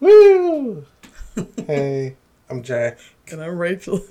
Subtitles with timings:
[0.00, 0.84] Woo!
[1.66, 2.16] hey,
[2.48, 2.94] I'm Jay.
[3.30, 4.00] And I'm Rachel.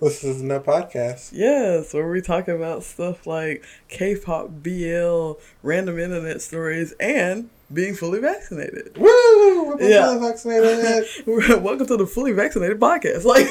[0.00, 1.30] This is no podcast.
[1.32, 5.32] yes, where we talk about stuff like K-pop, BL,
[5.64, 8.96] random internet stories, and being fully vaccinated.
[8.96, 9.74] Woo!
[9.76, 10.06] We're Yeah.
[10.14, 11.04] fully vaccinated.
[11.64, 13.24] Welcome to the fully vaccinated podcast.
[13.24, 13.50] Like,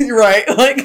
[0.00, 0.48] you're right.
[0.48, 0.80] Like,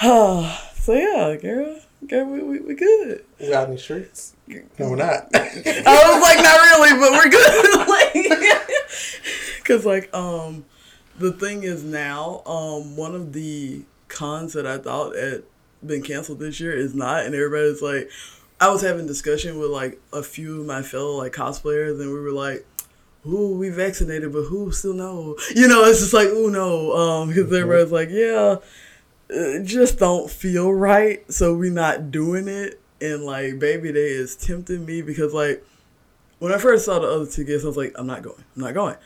[0.00, 3.24] so yeah, girl, girl, we, we, we good.
[3.40, 4.34] we out in the streets?
[4.46, 5.28] No, we're not.
[5.34, 7.88] I was like, not really, but we're good.
[9.54, 10.64] like, cause like, um,
[11.18, 15.44] the thing is now, um, one of the cons that I thought had
[15.84, 18.10] been canceled this year is not, and everybody's like,
[18.60, 22.20] I was having discussion with like a few of my fellow like cosplayers, and we
[22.20, 22.66] were like.
[23.26, 25.38] Ooh, we vaccinated, but who still know?
[25.54, 28.56] You know, it's just like, ooh, no, um, because everybody's like, yeah,
[29.64, 32.80] just don't feel right, so we not doing it.
[33.00, 35.64] And like Baby Day is tempting me because like
[36.38, 38.62] when I first saw the other two gifts, I was like, I'm not going, I'm
[38.62, 38.96] not going.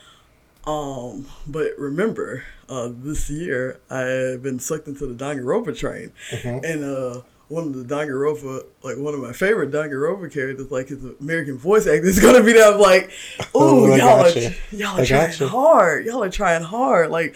[0.66, 6.12] Um, but remember, uh, this year I've been sucked into the Danganronpa train,
[6.44, 11.02] and uh, one of the Danganronpa, like one of my favorite Danganronpa characters, like his
[11.20, 12.60] American voice actor, is gonna be.
[12.60, 13.10] I'm like,
[13.54, 14.54] Oh, y'all are, gotcha.
[14.70, 17.10] y'all are I trying hard, y'all are trying hard.
[17.10, 17.34] Like,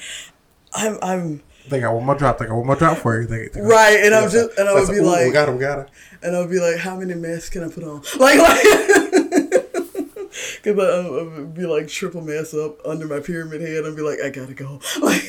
[0.75, 2.39] I'm, I'm They got one more drop.
[2.39, 3.27] They got one more drop for you.
[3.27, 5.53] They, they got- right, and I'm just, and I would be like, we got it,
[5.53, 5.89] we got it.
[6.23, 8.03] And I'll be like, how many masks can I put on?
[8.19, 8.63] Like, like,
[10.63, 14.19] because I'll, I'll be like triple mask up under my pyramid head and be like,
[14.25, 14.81] I gotta go.
[15.01, 15.23] Like,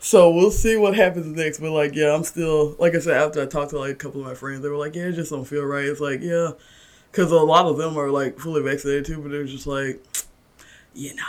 [0.00, 1.58] so we'll see what happens next.
[1.60, 4.20] But like, yeah, I'm still, like I said, after I talked to like a couple
[4.20, 5.84] of my friends, they were like, yeah, it just don't feel right.
[5.84, 6.50] It's like, yeah,
[7.10, 10.02] because a lot of them are like fully vaccinated too, but they're just like,
[10.94, 11.22] you know,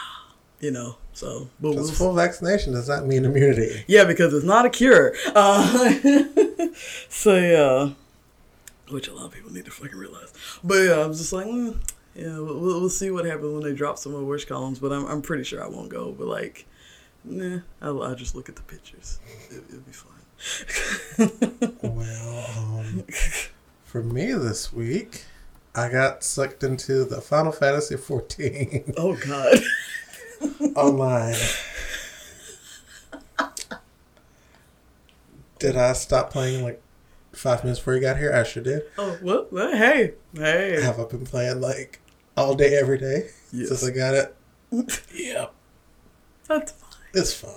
[0.59, 0.97] you know.
[1.13, 3.83] So, but we'll full vaccination does not mean immunity.
[3.87, 5.13] yeah, because it's not a cure.
[5.33, 5.93] Uh,
[7.09, 7.89] so yeah,
[8.91, 10.31] which a lot of people need to fucking realize.
[10.63, 11.77] But yeah, I'm just like, mm,
[12.15, 14.79] yeah, we'll, we'll see what happens when they drop some more wish columns.
[14.79, 16.11] But I'm I'm pretty sure I won't go.
[16.11, 16.65] But like,
[17.23, 19.19] nah, I'll, I'll just look at the pictures.
[19.49, 20.13] It, it'll be fine.
[21.81, 22.45] Well,
[22.79, 23.05] um,
[23.83, 25.25] for me this week,
[25.73, 29.59] I got sucked into the Final Fantasy XIV oh God.
[30.75, 31.35] online.
[35.59, 36.81] Did I stop playing like
[37.33, 38.31] five minutes before you got here?
[38.33, 38.83] I sure did.
[38.97, 39.47] Oh well.
[39.51, 40.13] well, Hey.
[40.35, 40.81] Hey.
[40.81, 41.99] Have I been playing like
[42.35, 43.69] all day, every day Yes.
[43.69, 44.35] since I got it?
[45.15, 45.53] Yep,
[46.47, 46.91] That's fine.
[47.13, 47.51] it's fine.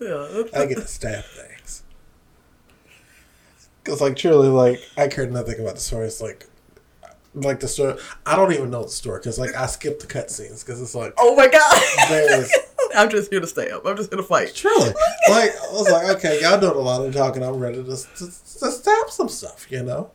[0.00, 0.26] Yeah.
[0.32, 1.82] That's I get to stab things.
[3.84, 6.06] Cause like truly, like I cared nothing about the story.
[6.06, 6.46] It's like,
[7.36, 7.94] like the story.
[8.24, 11.14] I don't even know the story because like I skipped the cutscenes because it's like
[11.18, 12.46] Oh my God.
[12.96, 13.84] I'm just here to stay up.
[13.86, 14.54] I'm just here to fight.
[14.54, 14.88] truly
[15.28, 17.42] like I was like okay, y'all doing a lot of talking.
[17.42, 19.66] I'm ready to, to, to stab some stuff.
[19.70, 20.10] You know,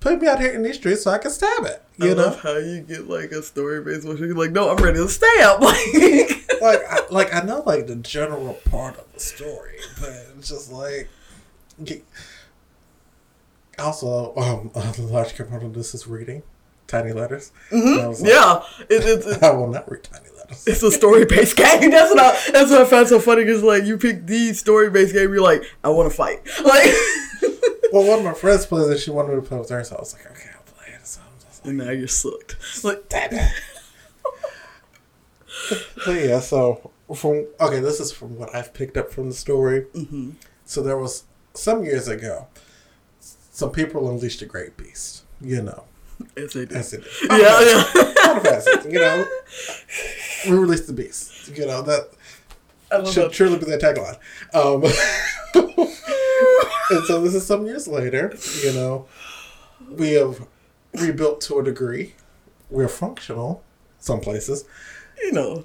[0.00, 1.82] put me out here in these streets so I can stab it.
[1.96, 4.18] You I know, love how you get like a story based one.
[4.18, 5.62] You're like, no, I'm ready to stab.
[6.60, 10.50] Like, like I, like I know like the general part of the story, but it's
[10.50, 11.08] just like.
[13.80, 16.42] Also, um, a large component of this is reading
[16.86, 17.52] tiny letters.
[17.70, 20.66] Was like, yeah, it, it, it, I will not read tiny letters.
[20.66, 21.90] it's a story based game.
[21.90, 23.44] That's what I, that's what I found so funny.
[23.44, 26.40] Cause like you pick the story based game, you're like, I want to fight.
[26.64, 26.92] Like,
[27.92, 28.98] Well, one of my friends plays it.
[28.98, 31.04] She wanted me to play with her, so I was like, okay, I'll play it.
[31.06, 32.84] So I'm just like, and now you're sucked.
[32.84, 33.52] Like, damn it.
[36.04, 39.82] so yeah, so from okay, this is from what I've picked up from the story.
[39.94, 40.30] mm-hmm.
[40.64, 41.24] So there was
[41.54, 42.46] some years ago,
[43.60, 45.22] some people unleashed a great beast.
[45.42, 45.84] You know,
[46.34, 46.74] yes, they do.
[46.74, 47.60] as it Yeah,
[48.42, 48.88] yeah.
[48.88, 49.28] You know,
[50.48, 51.48] we released the beast.
[51.56, 52.08] You know that
[53.12, 53.34] should that.
[53.34, 54.18] surely be the tagline.
[54.54, 54.82] Um,
[56.90, 58.34] and so this is some years later.
[58.64, 59.06] You know,
[59.90, 60.46] we have
[60.94, 62.14] rebuilt to a degree.
[62.70, 63.62] We're functional
[63.98, 64.64] some places,
[65.22, 65.64] You know,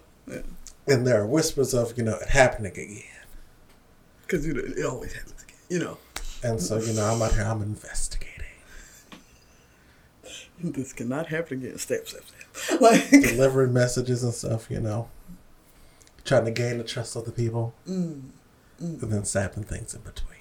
[0.86, 3.04] and there are whispers of you know it happening again.
[4.22, 5.58] because you know, it always happens again.
[5.70, 5.98] You know,
[6.46, 7.42] And so you know I'm out here.
[7.42, 8.30] I'm investigating,
[10.64, 11.80] this cannot happen again.
[11.80, 12.82] Step, stab, stab.
[12.82, 14.70] Like, delivering messages and stuff.
[14.70, 15.10] You know,
[16.24, 18.22] trying to gain the trust of the people, mm,
[18.80, 20.38] and then sapping things in between.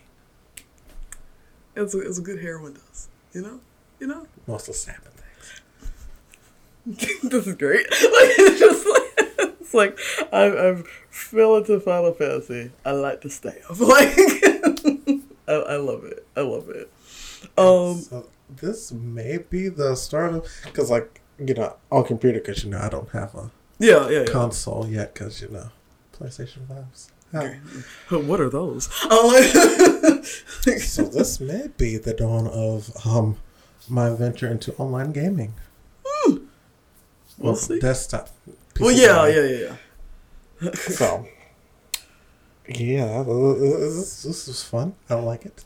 [1.74, 3.08] it's a, it's a good heroin does.
[3.32, 3.60] You know,
[3.98, 4.26] you know.
[4.46, 5.12] Mostly sapping
[6.86, 7.20] things.
[7.30, 7.86] this is great.
[7.90, 9.98] Like it's just like it's like
[10.30, 12.72] I I've fell into Final Fantasy.
[12.84, 13.80] I like to stay stab.
[13.80, 14.53] Like
[15.46, 16.26] I, I love it.
[16.36, 16.90] I love it.
[17.58, 22.64] Um so this may be the start of because like you know on computer because
[22.64, 24.24] you know I don't have a yeah, yeah, yeah.
[24.26, 25.70] console yet because you know
[26.16, 27.10] PlayStation Fives.
[27.34, 27.58] Okay.
[28.10, 28.88] What are those?
[29.10, 30.22] Um,
[30.78, 33.36] So this may be the dawn of um
[33.88, 35.54] my venture into online gaming.
[37.38, 37.80] We'll see.
[37.80, 38.28] Desktop.
[38.80, 39.76] Well, yeah, yeah, yeah,
[40.60, 40.72] yeah.
[40.74, 41.26] So,
[42.68, 44.94] yeah, uh, uh, uh, this, this is fun.
[45.10, 45.64] I like it.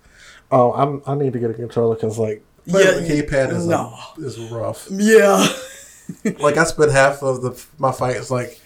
[0.50, 1.02] Oh, I'm.
[1.06, 3.94] I need to get a controller because like playing Yeah, the keypad is no.
[4.16, 4.88] like, is rough.
[4.90, 5.46] Yeah.
[6.40, 8.60] like I spent half of the my fights like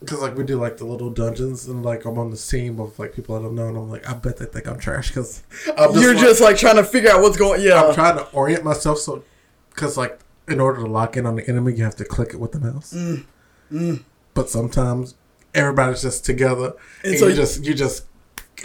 [0.00, 2.98] because like we do like the little dungeons and like I'm on the team of
[2.98, 5.42] like people I don't know and I'm like I bet they think I'm trash because
[5.66, 7.60] You're like- just like trying to figure out what's going.
[7.62, 7.82] Yeah.
[7.82, 9.22] I'm trying to orient myself so
[9.70, 10.18] because like
[10.48, 12.60] in order to lock in on the enemy you have to click it with the
[12.60, 12.92] mouse.
[12.94, 13.24] Mm.
[13.70, 14.02] mm.
[14.32, 15.14] But sometimes
[15.56, 18.04] everybody's just together And and, so you just you just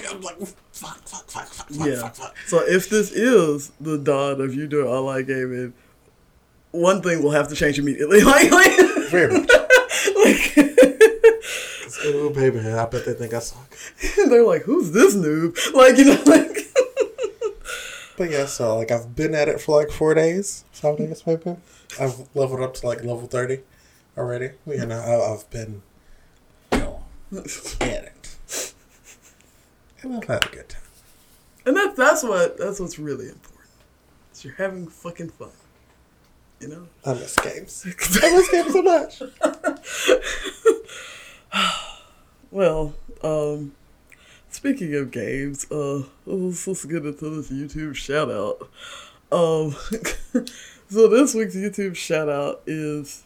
[0.09, 0.37] I'm like
[0.71, 2.01] fuck fuck fuck fuck fuck yeah.
[2.01, 2.35] fuck fuck.
[2.47, 5.73] So if this is the dawn of you doing online gaming,
[6.71, 8.21] one thing will have to change immediately.
[8.23, 8.71] Like, like,
[9.09, 9.49] Very much.
[10.23, 10.57] like
[12.05, 13.77] Ooh, baby, I bet they think I suck.
[14.17, 16.57] And they're like, "Who's this noob?" Like, you know, like.
[18.17, 21.57] But yeah, so like I've been at it for like four days, five days maybe.
[21.99, 23.59] I've leveled up to like level thirty
[24.17, 24.51] already.
[24.65, 25.81] You know, I've been
[27.31, 28.73] it,
[30.01, 30.81] and I've a good time.
[31.65, 33.69] And that's that's what that's what's really important.
[34.33, 35.49] Is you're having fucking fun.
[36.59, 36.87] You know?
[37.05, 37.85] I miss games.
[38.23, 39.21] I miss games so much.
[42.53, 42.93] Well,
[43.23, 43.71] um
[44.49, 48.69] speaking of games, uh let's, let's get into this YouTube shout out.
[49.31, 49.71] Um
[50.89, 53.23] so this week's YouTube shout out is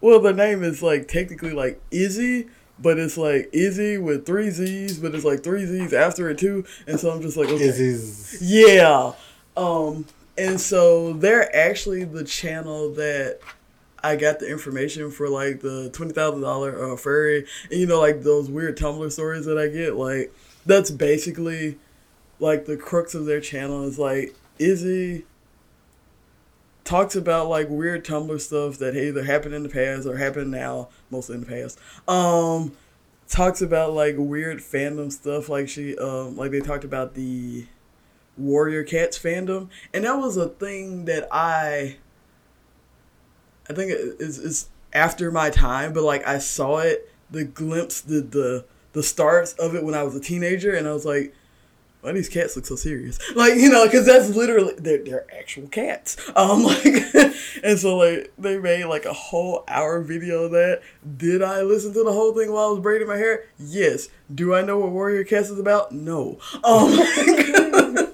[0.00, 2.48] well the name is like technically like Izzy,
[2.78, 6.64] but it's like Izzy with three Z's, but it's like three Z's after it too.
[6.86, 7.64] And so I'm just like okay.
[7.64, 9.12] Izzy's Yeah.
[9.56, 10.06] Um
[10.36, 13.38] and so they're actually the channel that
[14.02, 18.00] I got the information for like the twenty thousand dollar uh, furry and you know
[18.00, 20.34] like those weird Tumblr stories that I get like
[20.66, 21.78] that's basically
[22.40, 25.24] like the crux of their channel is like Izzy
[26.84, 30.88] talks about like weird Tumblr stuff that either happened in the past or happened now,
[31.10, 31.78] mostly in the past.
[32.06, 32.72] Um
[33.26, 37.66] talks about like weird fandom stuff like she um like they talked about the
[38.36, 41.96] Warrior Cats fandom, and that was a thing that I,
[43.68, 48.20] I think is is after my time, but like I saw it, the glimpse, the
[48.20, 51.34] the the starts of it when I was a teenager, and I was like,
[52.04, 53.18] why these cats look so serious?
[53.34, 56.16] Like you know, because that's literally they're they're actual cats.
[56.36, 56.84] Um, like,
[57.62, 60.82] and so like they made like a whole hour video of that.
[61.16, 63.46] Did I listen to the whole thing while I was braiding my hair?
[63.58, 64.08] Yes.
[64.32, 65.92] Do I know what Warrior Cats is about?
[65.92, 66.38] No.
[66.62, 66.94] Um.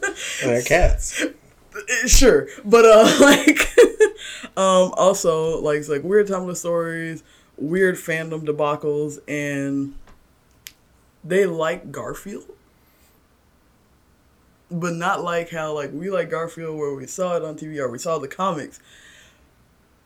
[0.43, 1.25] they're cats.
[2.07, 3.59] sure but uh like
[4.57, 7.23] um also like it's like weird tumblr stories
[7.57, 9.95] weird fandom debacles and
[11.23, 12.45] they like garfield
[14.71, 17.89] but not like how like we like garfield where we saw it on tv or
[17.91, 18.81] we saw the comics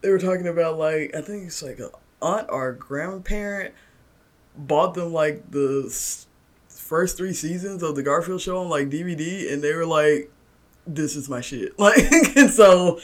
[0.01, 1.89] they were talking about like i think it's like a
[2.21, 3.73] aunt or grandparent
[4.57, 5.83] bought them like the
[6.67, 10.31] first three seasons of the garfield show on like dvd and they were like
[10.87, 11.73] this is my shit.
[11.79, 11.97] Like,
[12.35, 12.99] and so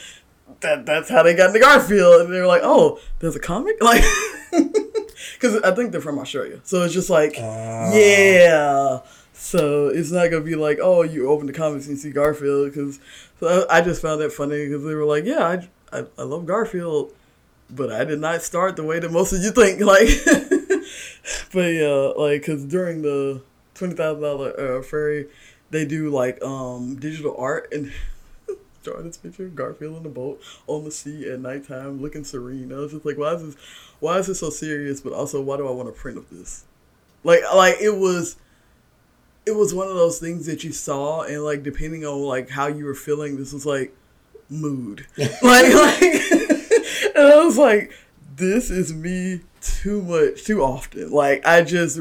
[0.60, 3.76] that that's how they got into Garfield, and they were like, oh, there's a comic,
[3.82, 4.04] like,
[4.50, 9.00] because I think they're from Australia, so it's just like, Uh, yeah.
[9.42, 13.00] So it's not gonna be like, oh, you open the comics and see Garfield, because
[13.40, 15.44] so I, I just found that funny because they were like, yeah,
[15.92, 17.12] I, I I love Garfield,
[17.68, 20.08] but I did not start the way that most of you think, like,
[21.52, 23.42] but yeah, like, because during the
[23.74, 25.26] twenty thousand dollar uh, furry
[25.70, 27.92] they do like um digital art and
[28.84, 32.72] drawing this picture of Garfield in the boat on the sea at nighttime looking serene.
[32.72, 33.56] I was just like, why is this
[33.98, 35.00] why is this so serious?
[35.00, 36.64] But also why do I want a print of this?
[37.24, 38.36] Like like it was
[39.44, 42.66] it was one of those things that you saw and like depending on like how
[42.66, 43.94] you were feeling, this was like
[44.48, 45.06] mood.
[45.18, 45.72] like like
[47.14, 47.92] and I was like,
[48.36, 51.10] this is me too much too often.
[51.10, 52.00] Like I just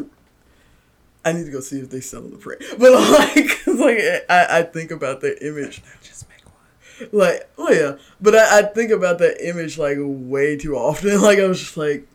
[1.23, 2.63] I need to go see if they sell the print.
[2.79, 5.83] But like, like I, I think about that image.
[6.01, 7.09] Just make one.
[7.11, 7.97] Like, oh yeah.
[8.19, 11.21] But I, I think about that image like way too often.
[11.21, 12.07] Like I was just like,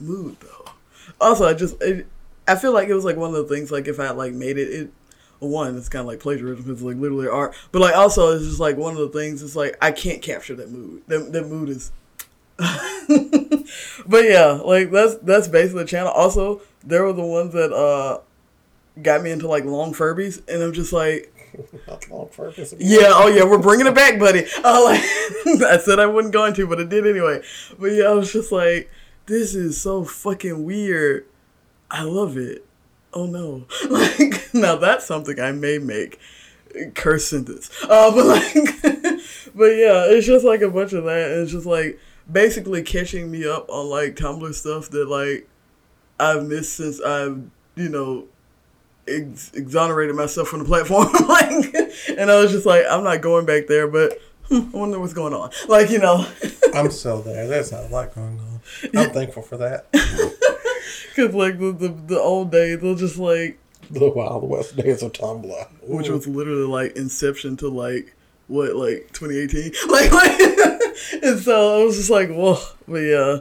[0.00, 0.72] mood though.
[1.20, 2.06] Also, I just it,
[2.48, 4.58] I feel like it was like one of the things like if I like made
[4.58, 4.90] it, it
[5.38, 7.54] one it's kind of like plagiarism because it's like literally art.
[7.72, 9.42] But like also it's just like one of the things.
[9.42, 11.02] It's like I can't capture that mood.
[11.08, 11.92] That that mood is.
[14.06, 16.12] but yeah, like that's that's basically the channel.
[16.12, 18.20] Also, there were the ones that uh
[19.02, 21.32] got me into like long Furbies, and I'm just like,
[21.86, 22.74] Not long purpose.
[22.78, 24.44] yeah, oh yeah, we're bringing it back, buddy.
[24.64, 25.00] Uh, like,
[25.62, 27.42] I said I wasn't going to, but I did anyway.
[27.78, 28.90] But yeah, I was just like,
[29.26, 31.26] this is so fucking weird.
[31.90, 32.66] I love it.
[33.12, 36.18] Oh no, like now that's something I may make.
[36.94, 37.70] Curse sentence.
[37.84, 38.54] Uh, but like,
[39.54, 41.30] but yeah, it's just like a bunch of that.
[41.30, 41.98] It's just like
[42.30, 45.48] basically catching me up on like Tumblr stuff that like
[46.20, 47.42] I've missed since I've
[47.76, 48.26] you know
[49.08, 51.08] ex- exonerated myself from the platform.
[51.28, 51.74] like,
[52.18, 55.14] and I was just like, I'm not going back there, but hmm, I wonder what's
[55.14, 55.50] going on.
[55.68, 56.26] Like, you know,
[56.74, 57.46] I'm still there.
[57.48, 58.60] There's not a lot going on.
[58.96, 59.86] I'm thankful for that.
[61.16, 63.58] Because like the, the the old days, they're just like,
[63.90, 65.68] The Wild West days of Tumblr.
[65.82, 68.14] which was literally like inception to like
[68.48, 70.40] what like 2018 like, like
[71.22, 72.58] and so i was just like whoa.
[72.86, 73.38] But yeah.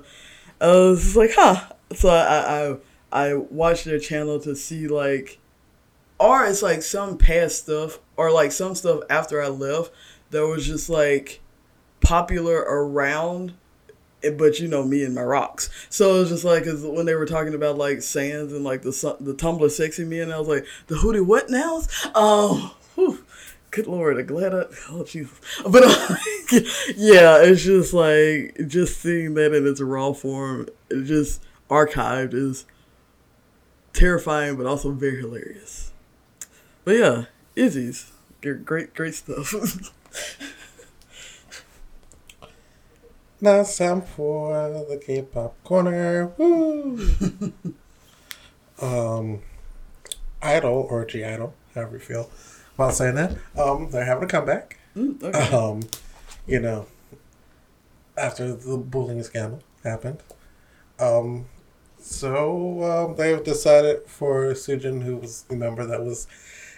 [0.59, 1.73] I was just like huh.
[1.93, 2.77] So i
[3.11, 5.37] i i watched their channel to see like
[6.19, 9.91] or it's like some past stuff or like some stuff after i left
[10.31, 11.41] that was just like
[12.01, 13.53] popular around
[14.31, 15.69] but you know me and my rocks.
[15.89, 18.81] So it was just like 'cause when they were talking about like sands and like
[18.81, 21.87] the the Tumblr sexy me, and I was like the hootie what nows?
[22.15, 23.23] Um, whew,
[23.71, 26.15] good lord, I'm glad I oh Jesus, but uh,
[26.95, 30.67] yeah, it's just like just seeing that in its raw form,
[31.03, 32.65] just archived is
[33.93, 35.91] terrifying, but also very hilarious.
[36.83, 37.23] But yeah,
[37.55, 39.53] Izzy's great great stuff.
[43.45, 44.53] Now it's time for
[44.89, 46.31] the K-pop corner.
[46.35, 46.97] Woo!
[48.81, 49.43] um,
[50.41, 52.31] Idol or G Idol, however you feel
[52.73, 53.37] about saying that.
[53.55, 54.79] Um, they're having a comeback.
[54.97, 55.55] Mm, okay.
[55.55, 55.81] Um,
[56.47, 56.87] you know,
[58.17, 60.23] after the bullying scandal happened.
[60.99, 61.45] Um,
[61.99, 66.25] so um, they've decided for Sujin, who was the member that was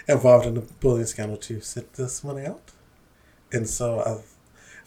[0.05, 2.73] involved in the bullying scandal, to sit this one out.
[3.53, 4.36] And so, i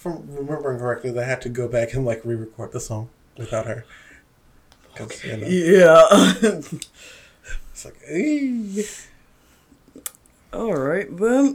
[0.05, 3.85] I'm remembering correctly, they had to go back and like re-record the song without her.
[4.97, 6.07] 'Cause, you know, yeah.
[7.73, 7.97] it's like.
[10.53, 11.55] All right then.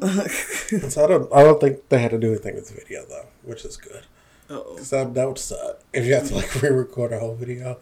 [0.90, 3.25] So I don't, I don't think they had to do anything with the video though,
[3.44, 4.04] which is good.
[4.50, 4.75] Uh-oh.
[4.78, 7.78] Cause that, that would suck if you have to like re-record a whole video.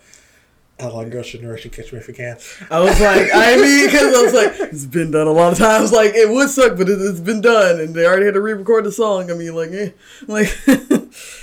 [0.80, 2.38] I like Girls' should Generation Catch Me If You Can.
[2.72, 5.58] I was like, I mean, because I was like, it's been done a lot of
[5.60, 5.92] times.
[5.92, 8.84] Like, it would suck, but it, it's been done, and they already had to re-record
[8.86, 9.30] the song.
[9.32, 9.92] I mean, like, eh,
[10.28, 10.50] like,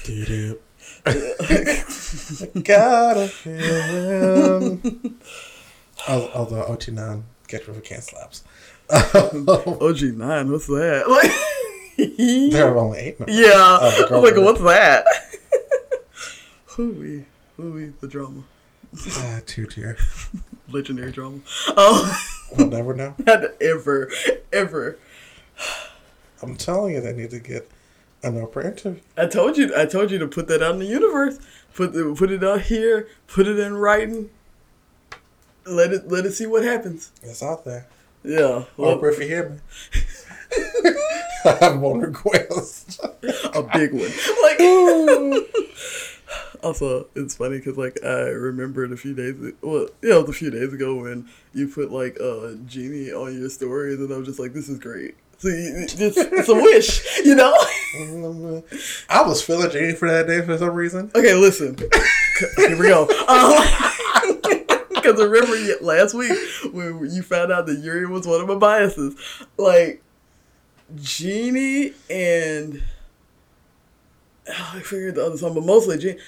[0.05, 0.59] Doo-doo.
[2.65, 5.21] Gotta feel him.
[6.09, 8.43] Al- Although OT9 Catch Me If You Can slaps.
[8.91, 11.05] OG nine, what's that?
[11.09, 11.31] Like,
[12.53, 13.37] there are only eight members.
[13.37, 13.47] yeah,
[14.09, 15.05] the I'm like, what's that?
[16.67, 17.25] Hooey,
[17.57, 18.43] hooey, the drama,
[19.17, 19.97] Ah, two tier.
[20.69, 21.39] legendary drama.
[21.69, 22.19] Oh,
[22.57, 23.15] We'll never know.
[23.27, 24.11] not ever,
[24.53, 24.99] ever.
[26.43, 27.71] I'm telling you, they need to get
[28.25, 29.01] an Oprah interview.
[29.17, 31.39] I told you, I told you to put that out in the universe.
[31.75, 33.09] Put the, put it out here.
[33.29, 34.31] Put it in writing.
[35.65, 37.13] Let it let it see what happens.
[37.23, 37.87] It's out there.
[38.25, 39.59] Yeah, well, Oprah, if you hear me.
[41.45, 43.01] I have one request.
[43.03, 44.11] a big one.
[44.43, 44.59] Like,
[46.63, 50.39] also, it's funny because like I remembered a few days, well, yeah, it was a
[50.39, 54.27] few days ago when you put like uh Genie on your stories, and I was
[54.27, 55.17] just like, this is great.
[55.39, 57.55] So it's, it's a wish, you know.
[59.09, 61.11] I was feeling Genie for that day for some reason.
[61.15, 61.77] Okay, listen.
[62.57, 63.09] Here we go.
[64.91, 66.37] Because I remember last week
[66.73, 69.17] when you found out that Yuri was one of my biases,
[69.57, 70.03] like
[70.97, 72.83] Genie and
[74.47, 76.19] oh, I figured the other song, but mostly Genie.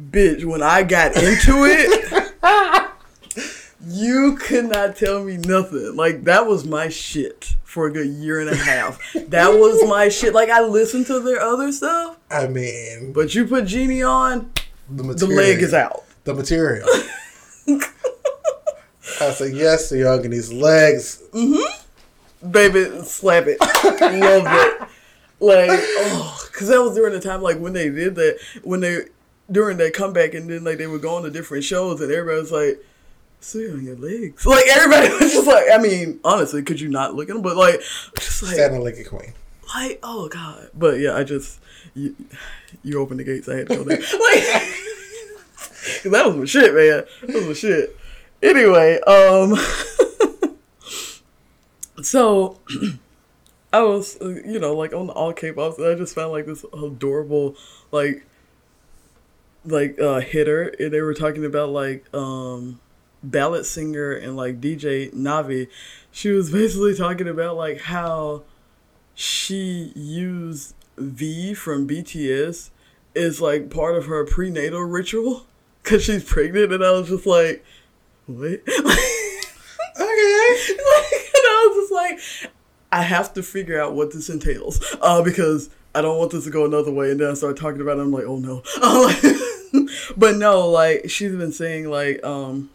[0.00, 2.32] Bitch, when I got into it,
[3.86, 5.94] you could not tell me nothing.
[5.94, 8.98] Like that was my shit for a good year and a half.
[9.28, 10.34] that was my shit.
[10.34, 14.52] Like I listened to their other stuff, I mean, but you put Genie on,
[14.90, 16.04] the the leg is out.
[16.24, 16.88] The material.
[19.20, 21.22] I said, yes, the young and these legs.
[21.32, 21.62] Mhm.
[22.50, 23.60] Baby, slap it.
[23.60, 24.88] Love it.
[25.40, 29.02] Like, oh, because that was during the time, like, when they did that, when they,
[29.50, 32.52] during that comeback, and then, like, they were going to different shows, and everybody was
[32.52, 32.84] like,
[33.40, 34.44] see on your legs.
[34.46, 37.42] Like, everybody was just like, I mean, honestly, could you not look at them?
[37.42, 37.80] But, like,
[38.18, 39.32] just like, Standing like a queen.
[39.74, 40.70] like, oh, God.
[40.74, 41.60] But, yeah, I just,
[41.94, 42.16] you,
[42.82, 43.98] you opened the gates, I had to go there.
[44.02, 44.70] Like,
[46.04, 47.04] that was my shit, man.
[47.22, 47.96] That was my shit.
[48.42, 49.56] Anyway, um,
[52.02, 52.58] so
[53.72, 56.46] I was, uh, you know, like on the all K-pop, and I just found like
[56.46, 57.56] this adorable,
[57.90, 58.24] like,
[59.64, 62.80] like uh hitter, and they were talking about like um
[63.22, 65.68] ballad singer and like DJ Navi.
[66.10, 68.42] She was basically talking about like how
[69.14, 72.70] she used V from BTS
[73.14, 75.46] is like part of her prenatal ritual
[75.82, 77.64] because she's pregnant, and I was just like,
[78.26, 78.60] what?
[79.96, 80.00] Okay.
[80.00, 82.52] and I was just like,
[82.90, 86.50] I have to figure out what this entails, uh, because I don't want this to
[86.50, 87.12] go another way.
[87.12, 88.00] And then I started talking about it.
[88.00, 88.62] I'm like, oh no.
[90.16, 92.70] But no, like she's been saying like um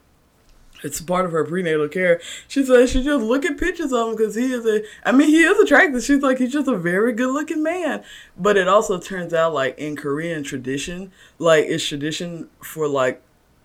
[0.84, 2.22] it's part of her prenatal care.
[2.48, 4.84] She says she just look at pictures of him because he is a.
[5.04, 6.04] I mean, he is attractive.
[6.04, 8.04] She's like he's just a very good looking man.
[8.38, 13.22] But it also turns out like in Korean tradition, like it's tradition for like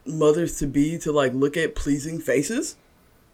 [0.06, 2.76] mothers to be to like look at pleasing faces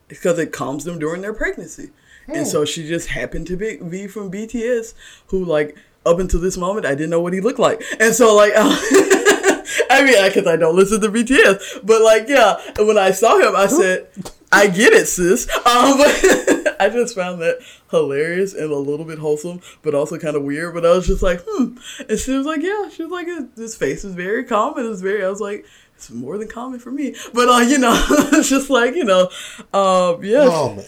[0.09, 1.90] because it calms them during their pregnancy.
[2.28, 4.95] And so she just happened to be, V from BTS,
[5.28, 5.76] who like
[6.07, 8.52] up until this moment I didn't know what he looked like, and so like.
[9.91, 13.55] I mean, because I don't listen to BTS, but like, yeah, when I saw him,
[13.57, 14.09] I said,
[14.53, 17.61] "I get it, sis." Um, but I just found that
[17.91, 20.75] hilarious and a little bit wholesome, but also kind of weird.
[20.75, 21.77] But I was just like, "Hmm,"
[22.09, 24.91] and she was like, "Yeah," she was like, "His face is very common.
[24.91, 27.95] It's very." I was like, "It's more than common for me," but uh, you know,
[28.33, 29.31] it's just like you know,
[29.73, 30.85] um, yeah, Calming.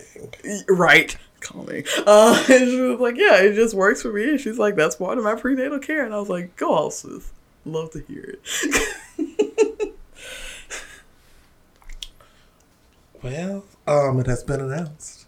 [0.69, 1.85] right calming.
[2.07, 4.31] Uh, and she was like, yeah, it just works for me.
[4.31, 6.05] And she's like, that's part of my prenatal care.
[6.05, 7.33] And I was like, go sis.
[7.65, 9.95] Love to hear it.
[13.23, 15.27] Well, um, it has been announced.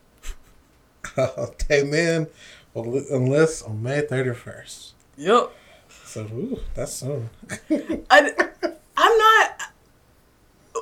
[1.05, 2.29] Taemin
[2.73, 4.93] will enlist on May 31st.
[5.17, 5.53] yep.
[6.05, 7.31] So, ooh, that's soon.
[8.11, 8.33] I,
[8.97, 9.61] I'm not.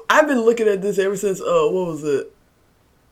[0.08, 2.34] I've been looking at this ever since, uh, what was it?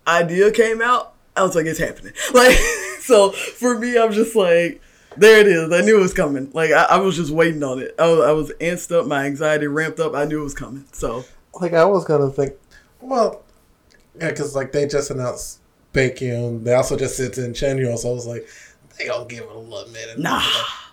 [0.06, 1.14] Idea came out.
[1.36, 2.12] I was like, it's happening.
[2.34, 2.56] Like,
[3.00, 4.80] so for me, I'm just like,
[5.16, 5.72] there it is.
[5.72, 6.50] I knew it was coming.
[6.52, 7.94] Like, I, I was just waiting on it.
[7.98, 9.06] I was, I was antsed up.
[9.06, 10.14] My anxiety ramped up.
[10.14, 10.84] I knew it was coming.
[10.92, 11.24] So,
[11.60, 12.54] Like, I was going to think,
[13.00, 13.42] well,
[14.18, 15.60] yeah, because, like, they just announced
[15.92, 16.64] Baekhyun.
[16.64, 18.46] They also just said in Chanyeol, so I was like,
[18.98, 20.18] they going to give it a little minute.
[20.18, 20.42] Nah.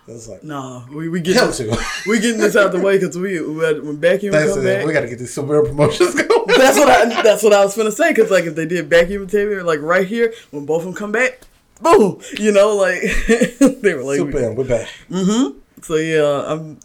[0.08, 1.70] It was like, nah, we, we get him too.
[2.06, 4.78] we getting this out the way because we, we had- when Becky That's come it.
[4.78, 4.86] back.
[4.86, 6.28] We got to get these super promotions going.
[6.56, 9.16] that's what I that's what I was gonna say because like if they did Becky
[9.16, 11.40] and Taylor like right here when both of them come back,
[11.80, 13.00] boom, you know like
[13.82, 14.88] they were like Super, we're back.
[15.10, 15.56] Mhm.
[15.82, 16.78] So yeah I'm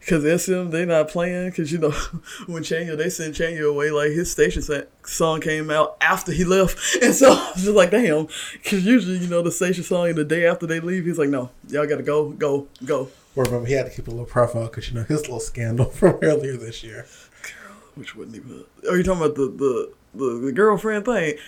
[0.00, 1.90] because SM they not playing because you know
[2.46, 4.62] when Chanyeol they sent Chanyeol away like his station
[5.04, 9.18] song came out after he left and so I was just like damn because usually
[9.18, 12.02] you know the station song the day after they leave he's like no y'all gotta
[12.02, 15.04] go go go Well, remember, he had to keep a little profile because, you know,
[15.04, 17.06] his little scandal from earlier this year.
[17.42, 21.38] Girl, which wasn't even are you talking about the the the, the girlfriend thing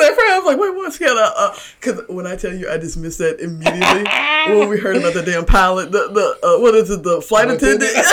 [0.00, 1.56] At first I was like, wait, what's going on?
[1.80, 4.04] Cause when I tell you, I just missed that immediately
[4.58, 7.50] when we heard about the damn pilot, the the uh, what is it, the flight
[7.50, 7.92] attendant.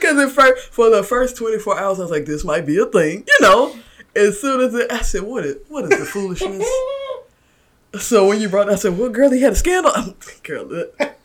[0.00, 2.78] Cause at first, for the first twenty four hours, I was like, this might be
[2.78, 3.76] a thing, you know.
[4.16, 6.66] As soon as it, I said, what is what is the foolishness?
[8.00, 9.92] So when you brought, it, I said, well, girl, he had a scandal.
[10.44, 11.16] girl, that-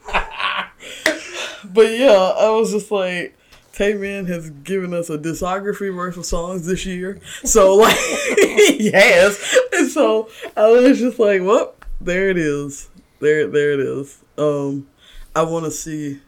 [1.64, 3.38] but yeah, I was just like.
[3.78, 7.20] Taemin has given us a discography worth of songs this year.
[7.44, 7.96] So like
[8.38, 9.58] he has.
[9.74, 12.90] And so I was just like, well, there it is.
[13.20, 14.20] There there it is.
[14.38, 14.88] Um
[15.36, 16.22] I wanna see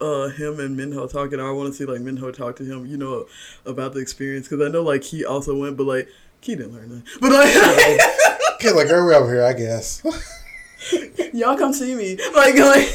[0.00, 1.40] uh him and Minho talking.
[1.40, 3.26] I want to see like Minho talk to him, you know,
[3.64, 6.08] about the experience because I know like he also went, but like
[6.40, 7.04] he didn't learn that.
[7.20, 10.02] But like Okay, like, girl, we're over here, I guess.
[11.32, 12.16] y'all come see me.
[12.34, 12.88] Like like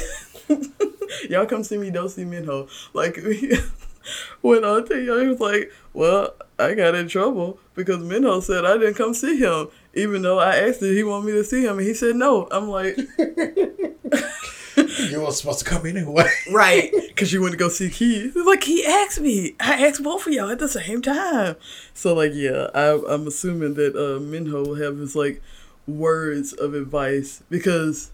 [1.30, 2.68] y'all come see me, don't see me in Minho.
[2.94, 3.18] Like
[4.42, 8.78] when I tell he was like, Well, I got in trouble because Minho said I
[8.78, 11.78] didn't come see him, even though I asked if he wanted me to see him
[11.78, 12.48] and he said no.
[12.52, 12.98] I'm like
[15.10, 16.26] you were supposed to come anyway.
[16.52, 16.92] Right.
[17.08, 18.32] Because you went to go see Key.
[18.32, 19.56] He's like, he asked me.
[19.60, 21.56] I asked both of y'all at the same time.
[21.94, 25.42] So, like, yeah, I, I'm assuming that uh, Minho will have his, like,
[25.88, 28.12] words of advice because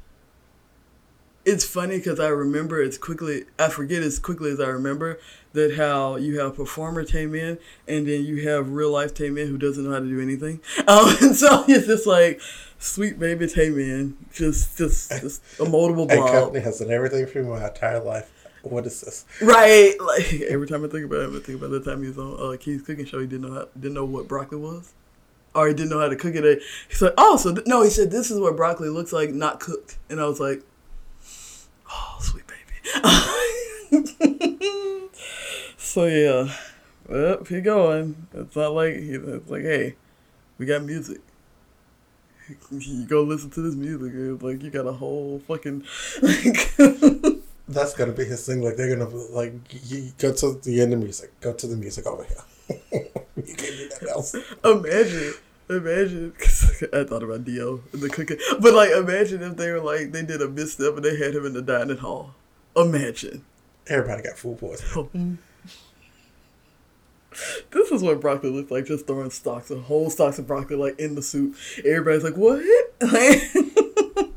[1.45, 5.19] it's funny because I remember as quickly, I forget as quickly as I remember
[5.53, 9.83] that how you have performer Taemin and then you have real life Taemin who doesn't
[9.83, 10.59] know how to do anything.
[10.87, 12.41] Um, and so it's just like,
[12.79, 16.31] sweet baby Taemin, just, just, just a moldable And blob.
[16.31, 18.31] company has done everything for me my entire life.
[18.63, 19.25] What is this?
[19.41, 22.17] Right, like every time I think about him, I think about the time he was
[22.17, 23.19] on uh, Key's cooking show.
[23.19, 24.93] He didn't know how, didn't know what broccoli was,
[25.53, 26.61] or he didn't know how to cook it.
[26.89, 29.59] He's like, oh, so th- no, he said this is what broccoli looks like, not
[29.59, 29.97] cooked.
[30.09, 30.63] And I was like,
[31.95, 33.09] oh, sweet baby.
[35.77, 36.53] so yeah,
[37.07, 38.27] well, keep going.
[38.33, 39.95] It's not like he- it's like, hey,
[40.57, 41.21] we got music.
[42.69, 44.11] You go listen to this music.
[44.13, 45.83] It's like you got a whole fucking
[46.21, 46.75] like.
[47.67, 48.61] That's gonna be his thing.
[48.61, 49.53] Like they're gonna like
[49.89, 51.31] you go to the end of music.
[51.41, 52.43] Go to the music over here.
[53.35, 54.35] you can't do that else.
[54.63, 55.33] Imagine,
[55.69, 56.31] imagine.
[56.37, 57.81] 'cause I thought about D.O.
[57.93, 61.03] and the cooking, but like, imagine if they were like they did a misstep and
[61.05, 62.35] they had him in the dining hall.
[62.75, 63.43] Imagine.
[63.87, 65.37] Everybody got food poisoning.
[67.71, 70.97] This is what broccoli looks like, just throwing stalks, and whole stalks of broccoli like
[70.97, 71.55] in the soup.
[71.79, 72.63] Everybody's like, "What?"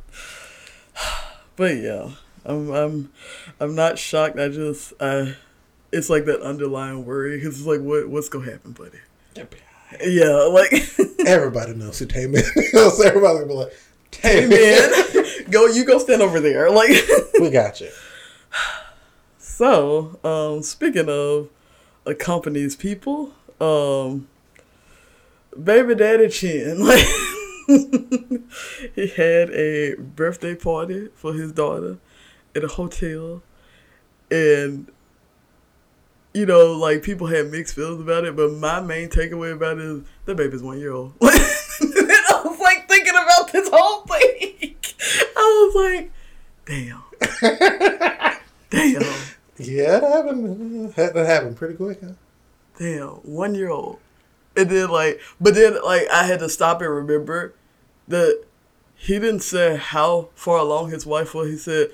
[1.57, 2.11] but yeah,
[2.45, 3.13] I'm I'm
[3.61, 4.37] I'm not shocked.
[4.41, 5.27] I just uh,
[5.93, 8.99] it's like that underlying worry because it's like what what's gonna happen, buddy?
[10.05, 10.73] Yeah, like
[11.27, 13.01] Everybody knows who Tay Man is.
[13.01, 13.73] Everybody be like,
[14.11, 16.71] Tay Man, man, go you go stand over there.
[16.71, 16.91] Like
[17.41, 17.91] we got you.
[19.39, 21.49] so, um, speaking of
[22.07, 24.29] accompanies people, um,
[25.63, 27.07] baby daddy Chen, like
[27.67, 31.99] he had a birthday party for his daughter
[32.55, 33.43] at a hotel,
[34.31, 34.91] and
[36.39, 39.85] you know, like people had mixed feelings about it, but my main takeaway about it
[39.85, 41.13] is the baby's one year old.
[41.23, 44.77] I was like thinking about this whole thing.
[45.37, 46.13] I was like,
[46.65, 47.03] damn.
[48.71, 49.03] damn.
[49.57, 50.95] Yeah, that happened.
[50.95, 52.13] That happened pretty quick, huh?
[52.79, 53.09] Damn.
[53.09, 53.99] One year old.
[54.57, 57.55] And then like but then like I had to stop and remember
[58.07, 58.45] that
[58.95, 61.51] he didn't say how far along his wife was.
[61.51, 61.91] He said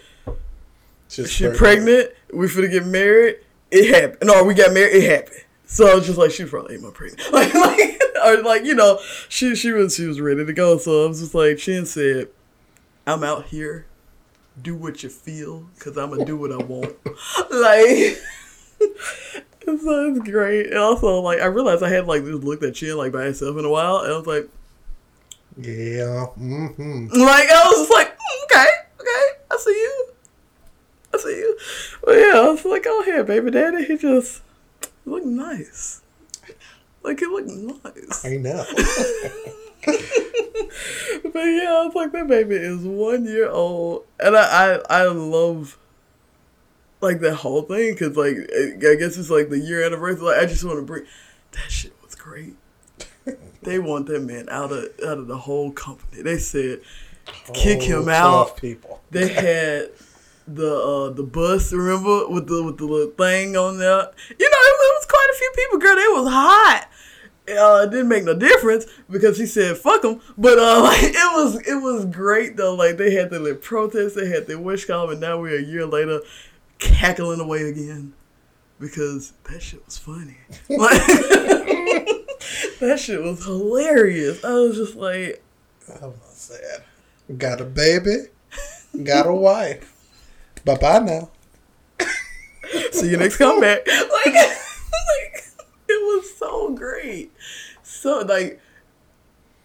[1.08, 3.36] She's she pregnant, We're finna get married,
[3.74, 4.22] it happened.
[4.24, 5.40] No, we got married, it happened.
[5.66, 7.20] So I was just like, she probably ain't my pregnant.
[7.32, 10.78] Like, like, or like, you know, she she was she was ready to go.
[10.78, 12.28] So I was just like, Chen said,
[13.06, 13.86] I'm out here,
[14.60, 16.94] do what you feel, cause I'm gonna do what I want.
[17.50, 18.18] like,
[19.66, 20.68] so it's great.
[20.68, 23.58] And also, like, I realized I had like just looked at Chen like by itself
[23.58, 24.48] in a while, and I was like,
[25.58, 26.26] Yeah.
[26.38, 27.08] Mm-hmm.
[27.08, 30.06] like I was just like, "Mm, okay, okay, I see you.
[31.12, 31.58] I see you.
[32.04, 33.84] But yeah, I was like, oh here, baby daddy.
[33.84, 34.42] He just
[35.06, 36.02] looked nice.
[37.02, 38.24] Like he looked nice.
[38.24, 38.64] I know.
[41.34, 45.04] But yeah, I was like, that baby is one year old, and I I, I
[45.06, 45.76] love
[47.00, 50.26] like that whole thing because like I guess it's like the year anniversary.
[50.26, 51.06] Like I just want to bring
[51.52, 52.54] that shit was great.
[53.62, 56.22] they want that man out of out of the whole company.
[56.22, 56.82] They said
[57.52, 58.56] kick him out.
[58.56, 59.02] People.
[59.10, 59.90] They had
[60.46, 63.88] the uh the bus, remember, with the with the little thing on there.
[64.38, 65.96] You know, it, was quite a few people, girl.
[65.96, 66.88] It was hot.
[67.46, 70.20] Uh, it didn't make no difference because he said fuck them.
[70.36, 72.74] But uh, like it was it was great though.
[72.74, 75.62] Like they had their little protest, they had their wish column, and now we're a
[75.62, 76.20] year later
[76.78, 78.12] cackling away again
[78.78, 80.36] because that shit was funny.
[80.68, 81.06] Like
[82.80, 84.44] that shit was hilarious.
[84.44, 85.42] I was just like,
[86.00, 86.82] I was sad.
[87.38, 88.26] Got a baby.
[89.02, 89.93] Got a wife.
[90.64, 91.30] Bye bye now.
[92.92, 93.86] see you next comeback.
[93.86, 95.44] Like, like
[95.88, 97.30] it was so great.
[97.82, 98.60] So like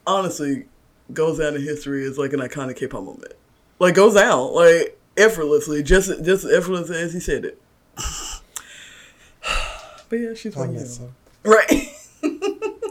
[0.05, 0.65] honestly,
[1.13, 3.33] goes down in history as like an iconic K pop moment.
[3.79, 7.61] Like goes down like effortlessly, just just effortlessly as he said it.
[10.09, 10.99] But yeah, she's I one year miss
[11.43, 11.69] Right.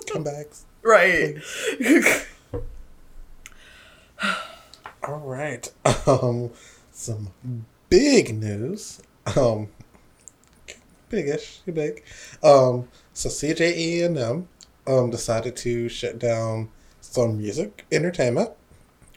[0.07, 0.63] Comebacks.
[0.85, 1.37] right.
[5.03, 5.73] All right.
[6.07, 6.51] Um,
[6.93, 7.31] some
[7.89, 9.01] big news.
[9.37, 9.69] Um,
[11.11, 12.03] bigish, big.
[12.43, 14.47] Um, so CJE and
[14.87, 16.71] um decided to shut down
[17.01, 18.51] Stone Music Entertainment,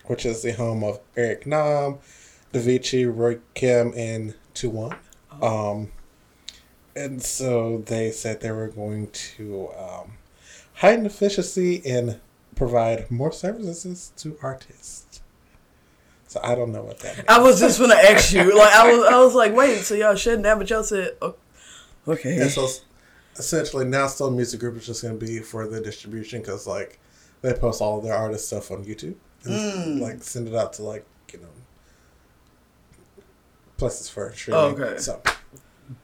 [0.06, 2.00] which is the home of Eric Nam,
[2.54, 4.98] Davichi, Roy Kim, and Tuwon.
[5.42, 5.92] Um,
[6.96, 10.14] and so they said they were going to um,
[10.76, 12.20] heighten efficiency and
[12.56, 15.21] provide more services to artists.
[16.32, 17.28] So I don't know what that means.
[17.28, 18.58] I was just gonna ask you.
[18.58, 21.36] Like I was I was like, wait, so y'all shutting down, but y'all said oh,
[22.08, 22.38] okay.
[22.38, 22.70] And so
[23.36, 27.00] essentially now Stone Music Group is just going to be for the distribution because like
[27.42, 30.00] they post all of their artist stuff on YouTube and mm.
[30.00, 31.50] like send it out to like you know
[33.76, 34.82] places for streaming.
[34.82, 35.00] Okay.
[35.00, 35.22] So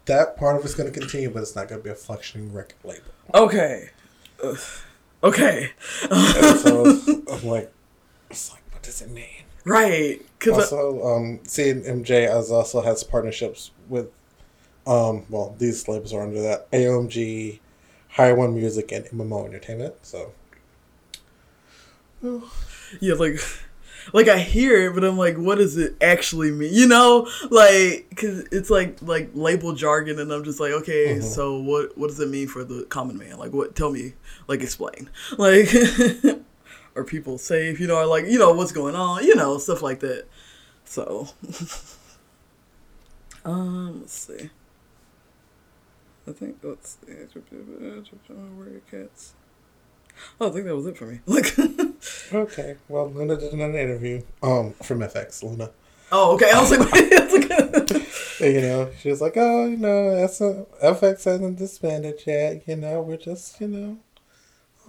[0.07, 2.51] that part of it's going to continue, but it's not going to be a functioning
[2.51, 3.11] record label.
[3.33, 3.91] Okay.
[4.43, 4.59] Ugh.
[5.23, 5.71] Okay.
[6.09, 6.83] So
[7.31, 7.71] I'm like,
[8.29, 9.46] it's like, what does it mean?
[9.67, 10.21] Right.
[10.47, 14.07] Also, um, CMJ has also has partnerships with,
[14.85, 17.59] um, well, these labels are under that AOMG,
[18.09, 19.95] High One Music, and MMO Entertainment.
[20.03, 20.31] So
[22.99, 23.39] yeah, like,
[24.13, 26.73] like I hear it, but I'm like, what does it actually mean?
[26.73, 31.59] You know, like, cause it's like like label jargon, and I'm just like, okay, so
[31.59, 33.37] what what does it mean for the common man?
[33.37, 33.75] Like, what?
[33.75, 34.13] Tell me,
[34.47, 35.69] like, explain, like,
[36.97, 37.79] are people safe?
[37.79, 39.23] You know, or like, you know, what's going on?
[39.23, 40.25] You know, stuff like that.
[40.85, 41.29] So,
[43.45, 44.49] um, let's see.
[46.27, 47.13] I think let's see.
[47.13, 49.33] Where are your cats?
[50.41, 51.19] Oh, I think that was it for me.
[51.27, 51.57] Like,
[52.33, 55.43] okay, well, Luna did an interview, um, from FX.
[55.43, 55.69] Luna,
[56.11, 56.51] oh, okay.
[56.51, 57.49] I was like, I was like
[58.41, 62.67] And, you know, she was like, oh, you know, FX hasn't disbanded yet.
[62.67, 63.97] You know, we're just, you know,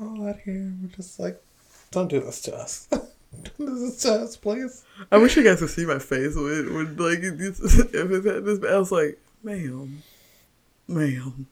[0.00, 0.74] all out here.
[0.82, 1.42] We're just like,
[1.90, 2.88] don't do this to us.
[3.30, 4.84] Don't do this is please.
[5.12, 8.64] I wish you guys could see my face when, when like if it's at this.
[8.64, 10.02] I was like, ma'am,
[10.88, 11.46] ma'am.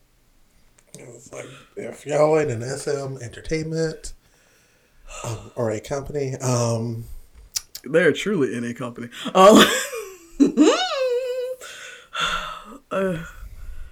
[0.98, 1.44] It was like
[1.76, 4.14] if y'all ain't an SM Entertainment
[5.22, 7.04] um, or a company, um,
[7.84, 9.08] They're truly in a company.
[9.34, 9.64] Um,
[12.90, 13.24] uh,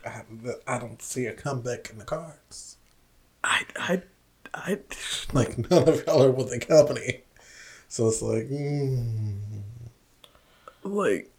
[0.06, 0.22] I,
[0.66, 2.78] I don't see a comeback in the cards.
[3.42, 4.02] I, I,
[4.54, 4.78] I,
[5.32, 7.22] Like none of y'all are with the company,
[7.88, 9.38] so it's like, mm,
[10.84, 11.30] like,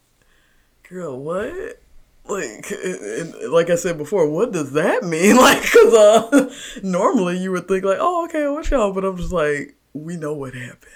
[0.89, 1.79] girl, what?
[2.27, 5.37] Like, and, and like I said before, what does that mean?
[5.45, 6.49] Like, cause uh,
[6.83, 8.91] normally you would think like, oh, okay, what's y'all?
[8.93, 10.91] But I'm just like, we know what happened.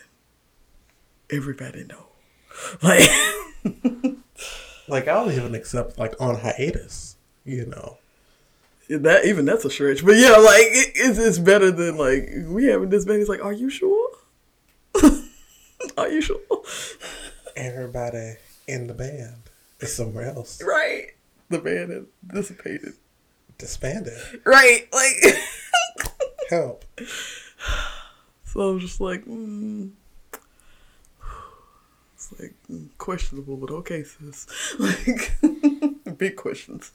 [1.29, 2.07] Everybody know.
[2.81, 3.09] Like,
[4.87, 7.99] like I'll even accept like on hiatus, you know.
[8.89, 10.03] That even that's a stretch.
[10.03, 13.21] But yeah, like it, it's it's better than like we having this baby.
[13.21, 14.09] It's like, are you sure?
[15.97, 16.39] are you sure?
[17.55, 18.35] Everybody
[18.67, 19.49] in the band
[19.79, 21.11] is somewhere else, Right.
[21.49, 22.93] The band had dissipated.
[23.57, 24.13] disbanded.
[24.45, 24.87] Right.
[24.93, 25.35] Like.
[26.49, 26.85] Help.
[28.45, 29.91] So I'm just like, mm.
[32.15, 34.47] it's like mm, questionable, but okay, sis.
[34.79, 36.91] Like big questions.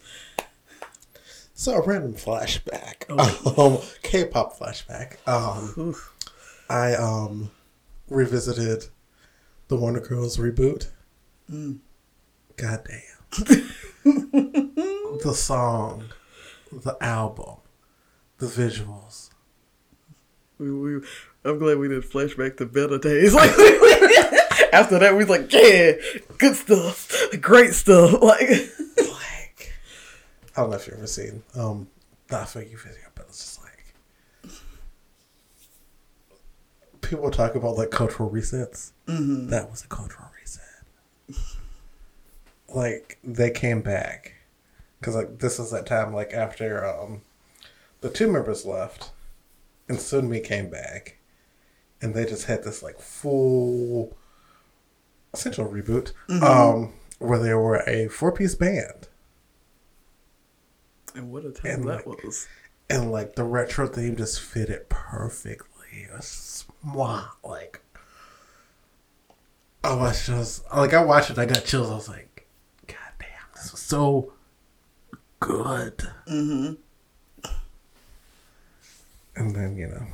[1.56, 3.08] So a random flashback,
[3.58, 5.16] um, K-pop flashback.
[5.26, 5.94] Um,
[6.68, 7.52] I um
[8.08, 8.86] revisited
[9.68, 10.90] the Wonder Girls reboot.
[11.48, 13.70] God damn.
[14.04, 16.04] the song,
[16.72, 17.56] the album,
[18.38, 19.30] the visuals.
[20.58, 21.06] We, we,
[21.44, 23.34] I'm glad we did flashback to better days.
[23.44, 23.50] Like
[24.72, 25.92] after that, we was like, yeah,
[26.38, 28.20] good stuff, great stuff.
[28.20, 28.40] Like,
[30.56, 31.88] I don't know if you've ever seen um
[32.28, 33.94] the I You video, but it's just like
[37.00, 38.92] people talk about like cultural resets.
[39.06, 39.50] Mm-hmm.
[39.50, 40.62] That was a cultural reset.
[42.68, 44.34] like they came back
[44.98, 47.22] because like this is that time like after um
[48.00, 49.10] the two members left
[49.88, 51.18] and Sunmi came back
[52.00, 54.16] and they just had this like full
[55.32, 56.12] essential reboot
[56.42, 59.08] um where they were a four piece band
[61.14, 62.46] and what a time And, that like, was.
[62.90, 65.68] and like the retro theme just fitted perfectly.
[65.92, 67.80] It was mwah, like
[69.82, 71.90] I was just like I watched it, I got chills.
[71.90, 72.46] I was like,
[72.86, 74.32] God damn, this was so
[75.40, 75.98] good.
[76.28, 76.72] Mm-hmm.
[79.36, 80.06] And then you know,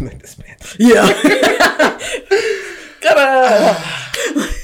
[0.00, 0.76] they disbanded.
[0.78, 1.06] Yeah.
[3.00, 4.50] Ta-da!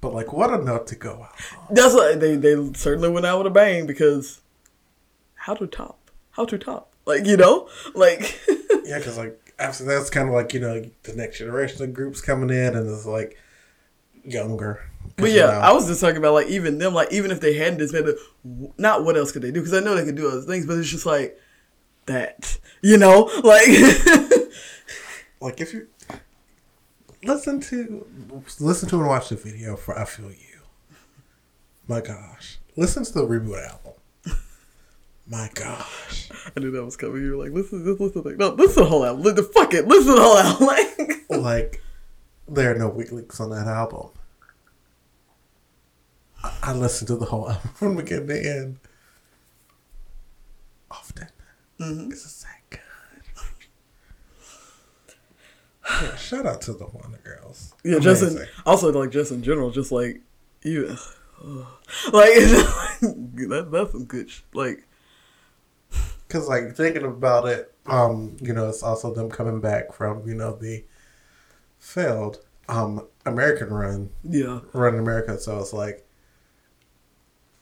[0.00, 1.34] But like, what a note to go out.
[1.70, 4.40] That's what they they certainly went out with a bang because
[5.34, 6.10] how to top?
[6.32, 6.92] How to top?
[7.06, 8.40] Like you know, like
[8.84, 12.20] Yeah, because like after that's kind of like you know the next generation of groups
[12.20, 13.38] coming in, and it's like
[14.24, 14.82] younger.
[15.16, 17.40] But you yeah, know, I was just talking about like even them, like even if
[17.40, 18.16] they hadn't disbanded,
[18.78, 19.60] not what else could they do?
[19.60, 21.38] Because I know they could do other things, but it's just like
[22.06, 23.68] that, you know, like
[25.40, 25.88] like if you
[27.24, 28.06] listen to
[28.58, 30.36] listen to and watch the video for I Feel You.
[31.88, 32.58] My gosh.
[32.76, 33.92] Listen to the reboot album.
[35.26, 36.28] My gosh.
[36.56, 37.22] I knew that was coming.
[37.22, 39.22] You were like, listen, just listen, to, no, listen to the whole album.
[39.24, 40.66] Li- Fuck it, listen to the whole album.
[41.30, 41.82] Like, Like
[42.48, 44.08] there are no weak links on that album.
[46.42, 48.78] I, I listened to the whole album from beginning to end.
[50.90, 51.28] Often.
[51.78, 52.10] Mm-hmm.
[52.10, 52.80] It's just that good.
[56.02, 57.74] Yeah, shout out to the Wonder Girls.
[57.84, 60.20] yeah, just in, also like just in general, just like
[60.62, 60.96] you,
[62.12, 62.34] like
[63.02, 64.30] that, that's some good.
[64.30, 64.86] Sh- like,
[66.28, 70.34] Because, like, thinking about it, um, you know, it's also them coming back from, you
[70.34, 70.84] know, the
[71.78, 75.38] failed um American run, yeah, run in America.
[75.40, 76.06] So it's like,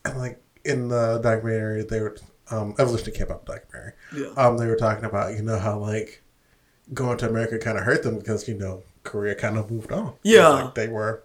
[0.04, 2.16] and like in the documentary, they were,
[2.50, 6.22] um, Evolution Camp Up documentary, yeah, um, they were talking about, you know, how, like,
[6.94, 10.14] going to America kind of hurt them because, you know, Korea kind of moved on.
[10.22, 10.48] Yeah.
[10.48, 11.22] Like, they were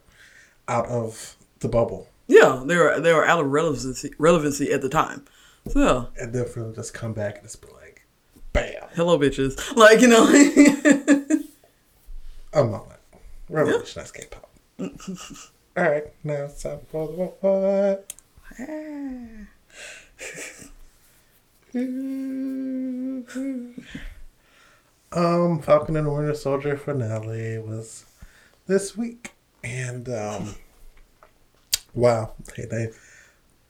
[0.68, 2.08] out of the bubble.
[2.28, 2.64] yeah.
[2.66, 5.26] They were they were out of relevancy relevancy at the time.
[5.70, 6.06] So yeah.
[6.24, 8.06] And then for them to just come back and just be like,
[8.54, 8.84] bam.
[8.96, 10.28] hello bitches like you know
[12.54, 13.00] A moment.
[13.50, 14.50] Revolutionized K-pop.
[15.78, 18.14] All right, now it's time for the what?
[18.60, 19.26] Ah.
[25.16, 28.06] um, Falcon and Winter Soldier finale was
[28.68, 30.56] this week, and um,
[31.94, 32.90] wow, they, they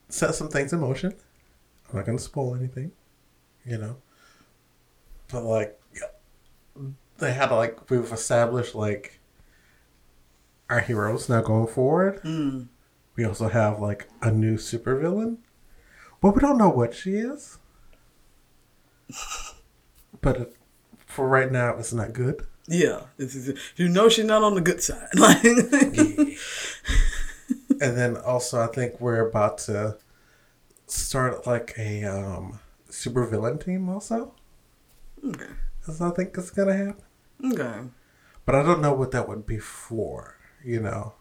[0.10, 1.13] set some things in motion.
[1.89, 2.91] I'm not gonna spoil anything,
[3.65, 3.97] you know,
[5.29, 5.79] but like
[7.17, 9.19] they had like we've established like
[10.69, 12.21] our heroes now going forward.
[12.23, 12.67] Mm.
[13.15, 15.38] We also have like a new supervillain,
[16.21, 17.60] but we don't know what she is.
[20.21, 20.53] But
[21.13, 22.45] for right now, it's not good.
[22.67, 25.10] Yeah, this is you know she's not on the good side.
[25.15, 25.43] Like,
[27.82, 29.97] and then also, I think we're about to
[30.88, 33.89] start like a um, supervillain team.
[33.89, 34.34] Also,
[35.26, 35.45] okay,
[35.86, 37.04] That's I think it's gonna happen.
[37.54, 37.80] okay,
[38.45, 40.38] But I don't know what that would be for.
[40.63, 41.13] You know,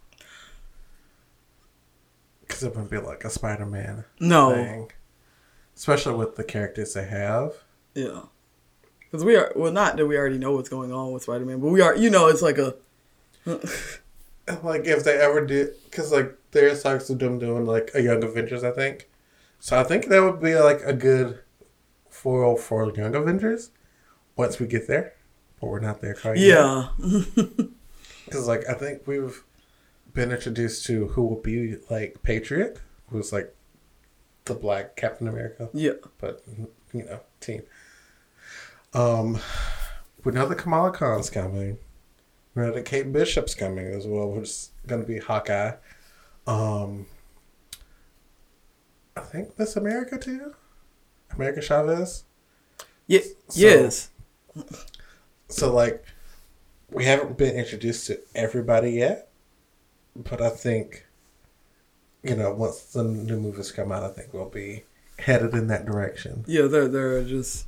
[2.41, 4.93] because it would be like a Spider-Man no, thing,
[5.77, 7.53] especially with the characters they have.
[7.95, 8.23] yeah,
[9.13, 11.61] because we are well, not that we already know what's going on with Spider Man,
[11.61, 12.75] but we are, you know, it's like a
[14.63, 18.25] Like if they ever did, because like there's talks of them doing like a Young
[18.25, 19.09] Avengers, I think.
[19.61, 21.41] So I think that would be like a good
[22.09, 23.71] foil for Young Avengers
[24.35, 25.13] once we get there,
[25.61, 26.59] but we're not there quite yet.
[26.59, 26.89] yeah,
[28.25, 29.45] Because like I think we've
[30.15, 33.55] been introduced to who will be like Patriot, who's like
[34.47, 36.43] the Black Captain America, yeah, but
[36.93, 37.63] you know, teen.
[38.95, 39.39] Um,
[40.25, 41.79] we know that Kamala Khan's coming.
[42.55, 45.73] We know that Kate Bishop's coming as well, which is gonna be Hawkeye.
[46.47, 47.07] Um,
[49.17, 50.55] I think Miss America too.
[51.35, 52.25] America Chavez.
[53.07, 54.11] yeah, So- yes,
[55.49, 56.05] So like,
[56.91, 59.31] we haven't been introduced to everybody yet,
[60.15, 61.07] but I think,
[62.23, 64.85] you know, once the new movies come out, I think we'll be
[65.19, 66.45] headed in that direction.
[66.47, 66.67] yeah.
[66.67, 67.67] They're they're just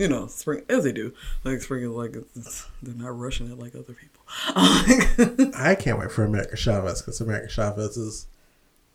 [0.00, 1.12] you know spring as they do.
[1.44, 4.22] Like spring is like it's, they're not rushing it like other people.
[5.54, 8.26] I can't wait for America Chavez because America Chavez is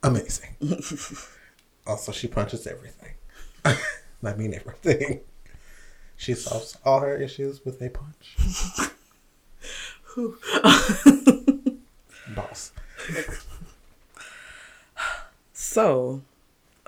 [0.01, 0.55] amazing.
[1.87, 3.13] also, she punches everything.
[3.65, 5.19] I mean everything.
[6.17, 8.37] She solves all her issues with a punch.
[12.35, 12.71] Boss.
[15.53, 16.21] So,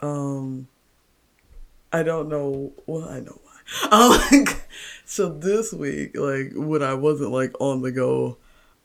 [0.02, 0.68] um,
[1.94, 2.72] I don't know.
[2.88, 3.40] Well, I know
[3.90, 4.30] why.
[4.32, 4.46] Um,
[5.06, 8.38] so this week, like when I wasn't like on the go,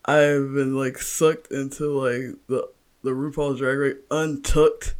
[0.04, 2.68] I've been like sucked into like the
[3.02, 4.94] the RuPaul's Drag Race Untucked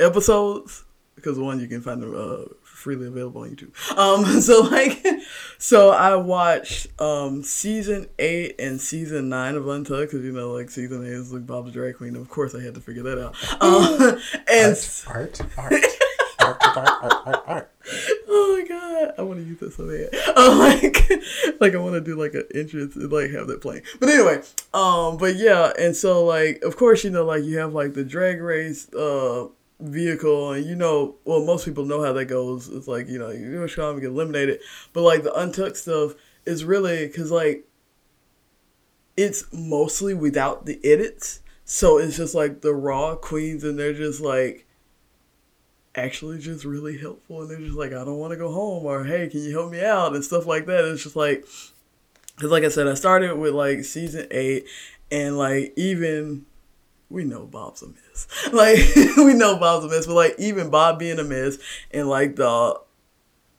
[0.00, 3.96] episodes because one you can find them uh, freely available on YouTube.
[3.96, 5.04] Um, so like,
[5.58, 10.70] so I watched um season eight and season nine of Untucked because you know like
[10.70, 12.16] season eight is like Bob's Drag Queen.
[12.16, 13.62] Of course, I had to figure that out.
[13.62, 15.84] Um, and Art, art, art,
[18.28, 20.36] oh my god, I want to use that so bad.
[20.36, 21.10] Um, like,
[21.60, 23.82] like I want to do like an entrance and like have that playing.
[24.00, 24.42] But anyway,
[24.74, 28.04] um, but yeah, and so like of course you know like you have like the
[28.04, 29.46] drag race uh
[29.80, 32.68] vehicle and you know well most people know how that goes.
[32.68, 34.60] It's like you know you go Sean get eliminated,
[34.92, 36.14] but like the untucked stuff
[36.46, 37.66] is really because like
[39.16, 41.40] it's mostly without the edits.
[41.64, 44.66] So it's just like the raw queens, and they're just like
[45.94, 47.42] actually just really helpful.
[47.42, 49.70] And they're just like, I don't want to go home, or hey, can you help
[49.70, 50.84] me out, and stuff like that.
[50.84, 51.44] It's just like,
[52.36, 54.66] because like I said, I started with like season eight,
[55.10, 56.46] and like even
[57.10, 58.26] we know Bob's a mess.
[58.52, 58.78] Like
[59.16, 61.58] we know Bob's a mess, but like even Bob being a mess,
[61.90, 62.80] and like the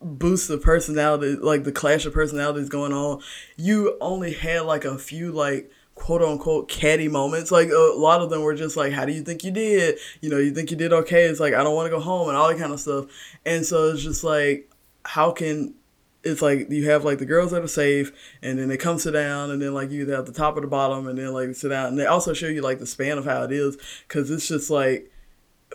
[0.02, 3.22] boost of personality, like the clash of personalities going on,
[3.56, 7.52] you only had like a few like quote unquote catty moments.
[7.52, 10.00] Like a lot of them were just like, "How do you think you did?
[10.22, 12.28] You know, you think you did okay?" It's like I don't want to go home
[12.30, 13.06] and all that kind of stuff.
[13.46, 14.70] And so it's just like,
[15.06, 15.76] how can
[16.24, 19.12] it's like you have like the girls that are safe, and then they come sit
[19.12, 21.70] down, and then like you have the top or the bottom, and then like sit
[21.70, 23.78] down, and they also show you like the span of how it is,
[24.08, 25.12] because it's just like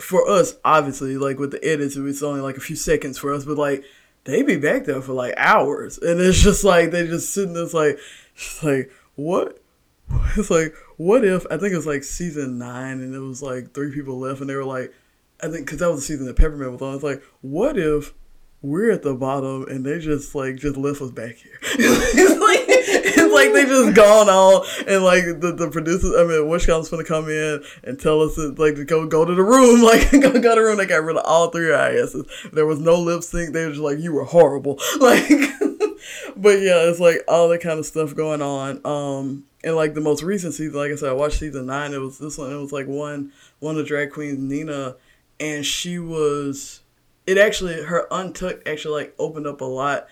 [0.00, 3.44] for us, obviously, like with the edits, it's only like a few seconds for us,
[3.44, 3.84] but like
[4.24, 7.66] they be back there for like hours, and it's just like they just sitting there,
[7.66, 7.98] like,
[8.62, 9.58] like what?
[10.36, 13.72] It's like what if I think it was like season nine, and it was like
[13.72, 14.92] three people left, and they were like,
[15.42, 16.94] I think because that was the season that Peppermint was on.
[16.94, 18.14] It's like what if
[18.60, 21.58] we're at the bottom and they just like just left us back here.
[21.62, 26.48] it's like it's like they just gone on and like the, the producers I mean
[26.48, 29.82] Wishcom's gonna come in and tell us that, like to go go to the room,
[29.84, 30.78] like go go to the room.
[30.78, 32.26] They got rid of all three asses.
[32.52, 34.78] There was no lip sync, they were just like, You were horrible.
[34.98, 35.28] Like
[36.36, 38.80] but yeah, it's like all that kind of stuff going on.
[38.84, 41.92] Um and like the most recent season, like I said, I watched season nine.
[41.92, 42.52] It was this one.
[42.52, 44.96] It was like one one of the drag queens, Nina,
[45.40, 46.80] and she was
[47.26, 50.06] it actually her untucked actually like opened up a lot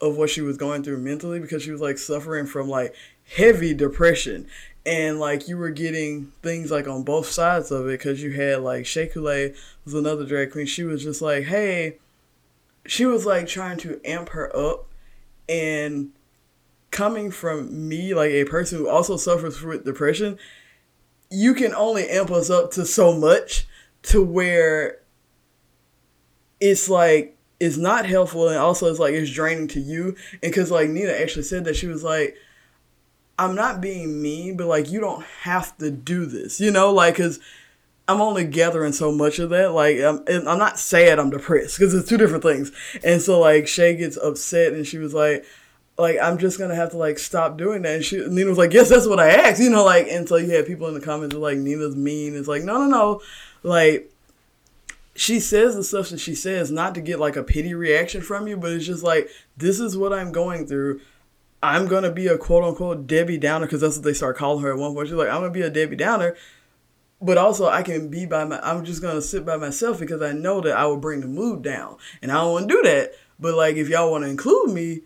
[0.00, 2.94] of what she was going through mentally because she was like suffering from like
[3.36, 4.46] heavy depression
[4.86, 8.60] and like you were getting things like on both sides of it because you had
[8.60, 11.98] like Shea was another drag queen she was just like hey
[12.86, 14.86] she was like trying to amp her up
[15.48, 16.12] and
[16.94, 20.38] coming from me, like a person who also suffers with depression,
[21.28, 23.66] you can only amp us up to so much
[24.04, 25.00] to where
[26.60, 30.16] it's like it's not helpful and also it's like it's draining to you.
[30.34, 32.36] And because like Nina actually said that she was like,
[33.40, 37.14] I'm not being mean, but like you don't have to do this, you know, like
[37.14, 37.40] because
[38.06, 39.72] I'm only gathering so much of that.
[39.72, 41.18] Like I'm, I'm not sad.
[41.18, 42.70] I'm depressed because it's two different things.
[43.02, 45.44] And so like Shea gets upset and she was like,
[45.96, 47.96] like I'm just gonna have to like stop doing that.
[47.96, 50.08] And she Nina was like, yes, that's what I asked, you know, like.
[50.08, 52.34] And so you had people in the comments like Nina's mean.
[52.34, 53.22] It's like no, no, no,
[53.62, 54.10] like
[55.16, 58.48] she says the stuff that she says not to get like a pity reaction from
[58.48, 61.00] you, but it's just like this is what I'm going through.
[61.62, 64.72] I'm gonna be a quote unquote Debbie Downer because that's what they start calling her
[64.72, 65.08] at one point.
[65.08, 66.36] She's like, I'm gonna be a Debbie Downer,
[67.22, 68.58] but also I can be by my.
[68.60, 71.62] I'm just gonna sit by myself because I know that I will bring the mood
[71.62, 73.12] down, and I don't want to do that.
[73.38, 75.02] But like, if y'all want to include me,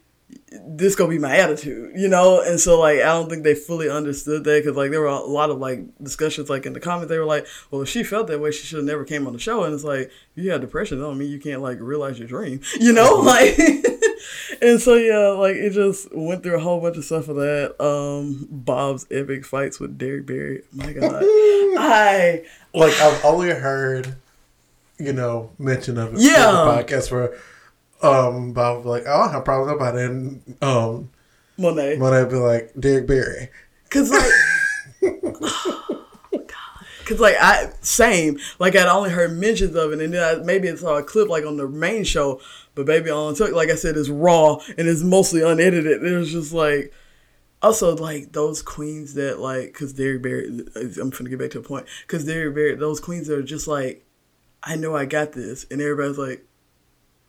[0.51, 2.41] this gonna be my attitude, you know?
[2.41, 5.20] And so like I don't think they fully understood that because like there were a
[5.20, 8.26] lot of like discussions like in the comments they were like, well if she felt
[8.29, 10.51] that way she should have never came on the show and it's like if you
[10.51, 13.16] have depression don't mean you can't like realize your dream, you know?
[13.16, 13.59] Like
[14.62, 17.83] and so yeah, like it just went through a whole bunch of stuff for that.
[17.83, 20.62] Um Bob's epic fights with Derrick Barry.
[20.72, 24.16] My God, I like I've only heard
[24.99, 27.39] you know mention of it yeah the podcast where
[28.03, 31.11] um Bob like oh I have problems about it and um
[31.57, 33.51] Monet Monet be like Derrick Barry
[33.90, 34.30] Cause like,
[37.07, 40.68] cause like I same like I'd only heard mentions of it, and then I, maybe
[40.68, 42.40] it's a clip like on the main show,
[42.74, 46.05] but baby Untucked like I said it's raw and it's mostly unedited.
[46.05, 46.92] It was just like.
[47.61, 50.46] Also, like those queens that like, cause Derrick Barry,
[50.76, 51.86] I'm gonna get back to a point.
[52.07, 54.07] Cause Derrick Barry, those queens that are just like,
[54.62, 56.46] I know I got this, and everybody's like,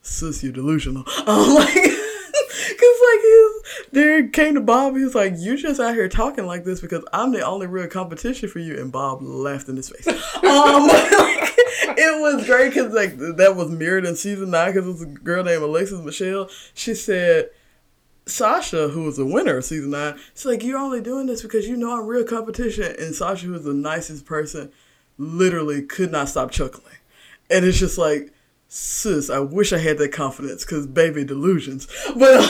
[0.02, 1.04] sis, you delusional.
[1.08, 3.60] I'm like, cause like his
[3.92, 7.04] Derrick came to Bob, he was like, you just out here talking like this because
[7.14, 10.08] I'm the only real competition for you, and Bob laughed in his face.
[10.36, 11.54] um, like,
[11.98, 15.06] it was great because like that was mirrored in season nine because it was a
[15.06, 16.50] girl named Alexis Michelle.
[16.74, 17.50] She said.
[18.26, 21.68] Sasha, who was the winner of season nine, she's like, You're only doing this because
[21.68, 22.96] you know I'm real competition.
[23.00, 24.72] And Sasha, who's the nicest person,
[25.18, 26.94] literally could not stop chuckling.
[27.50, 28.32] And it's just like,
[28.70, 31.88] sis, I wish I had that confidence because baby delusions.
[32.16, 32.42] But,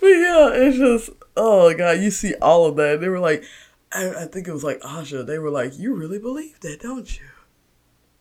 [0.00, 3.00] but yeah, it's just, oh God, you see all of that.
[3.00, 3.44] They were like,
[3.92, 7.18] I, I think it was like Asha, they were like, You really believe that, don't
[7.18, 7.26] you?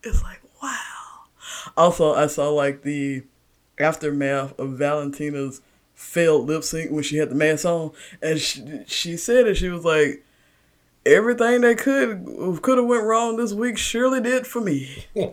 [0.04, 0.78] It's like, wow.
[1.76, 3.24] Also, I saw like the
[3.80, 5.62] aftermath of Valentina's
[5.94, 9.56] failed lip sync when she had the mask on, and she, she said it.
[9.56, 10.24] She was like,
[11.06, 15.06] "Everything that could could have went wrong this week surely did for me."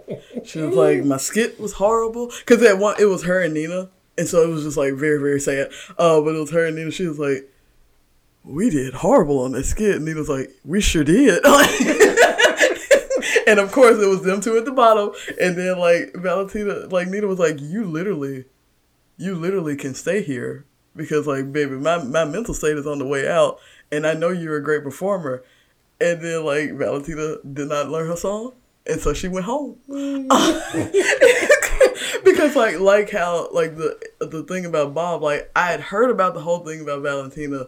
[0.45, 3.89] she was like, "My skit was horrible because that one it was her and Nina,
[4.17, 5.71] and so it was just like very very sad.
[5.99, 6.91] Uh, but it was her and Nina.
[6.91, 7.51] She was like,
[8.45, 11.45] "We did horrible on that skit," and Nina was like, "We sure did."
[13.47, 15.11] and of course, it was them two at the bottom,
[15.41, 18.47] and then like Valentina, like Nina was like, "You literally."
[19.19, 20.65] you literally can stay here
[20.97, 23.59] because like baby my, my mental state is on the way out
[23.93, 25.43] and i know you're a great performer
[26.01, 28.53] and then like valentina did not learn her song
[28.87, 29.77] and so she went home.
[29.89, 30.27] Mm.
[32.25, 36.35] Because like like how like the the thing about bob like i had heard about
[36.35, 37.67] the whole thing about valentina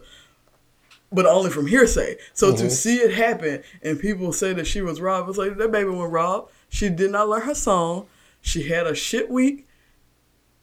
[1.11, 2.15] but only from hearsay.
[2.33, 2.69] So to mm-hmm.
[2.69, 6.11] see it happen and people say that she was robbed it's like that baby went
[6.11, 8.07] robbed she did not learn her song.
[8.39, 9.67] She had a shit week.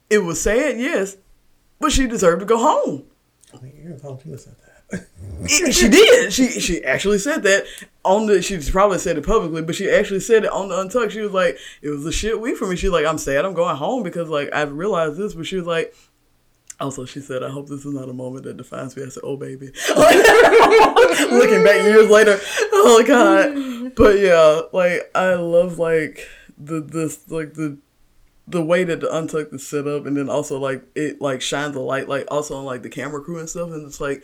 [0.09, 1.17] It was sad, yes,
[1.79, 3.03] but she deserved to go home.
[3.53, 4.68] I mean, Valentina said that.
[4.91, 5.07] It-
[5.73, 6.33] she did.
[6.33, 7.65] She she actually said that
[8.03, 8.41] on the.
[8.41, 11.13] She probably said it publicly, but she actually said it on the Untucked.
[11.13, 13.45] She was like, "It was a shit week for me." She's like, "I'm sad.
[13.45, 15.93] I'm going home because like I've realized this." But she was like.
[16.81, 19.23] Also, she said, "I hope this is not a moment that defines me." I said,
[19.25, 22.39] "Oh, baby." Looking back years later,
[22.71, 23.95] oh god.
[23.95, 26.25] But yeah, like I love like
[26.57, 27.77] the this like the
[28.47, 31.75] the way that the untucked is set up and then also like it like shines
[31.75, 34.23] a light like also on like the camera crew and stuff and it's like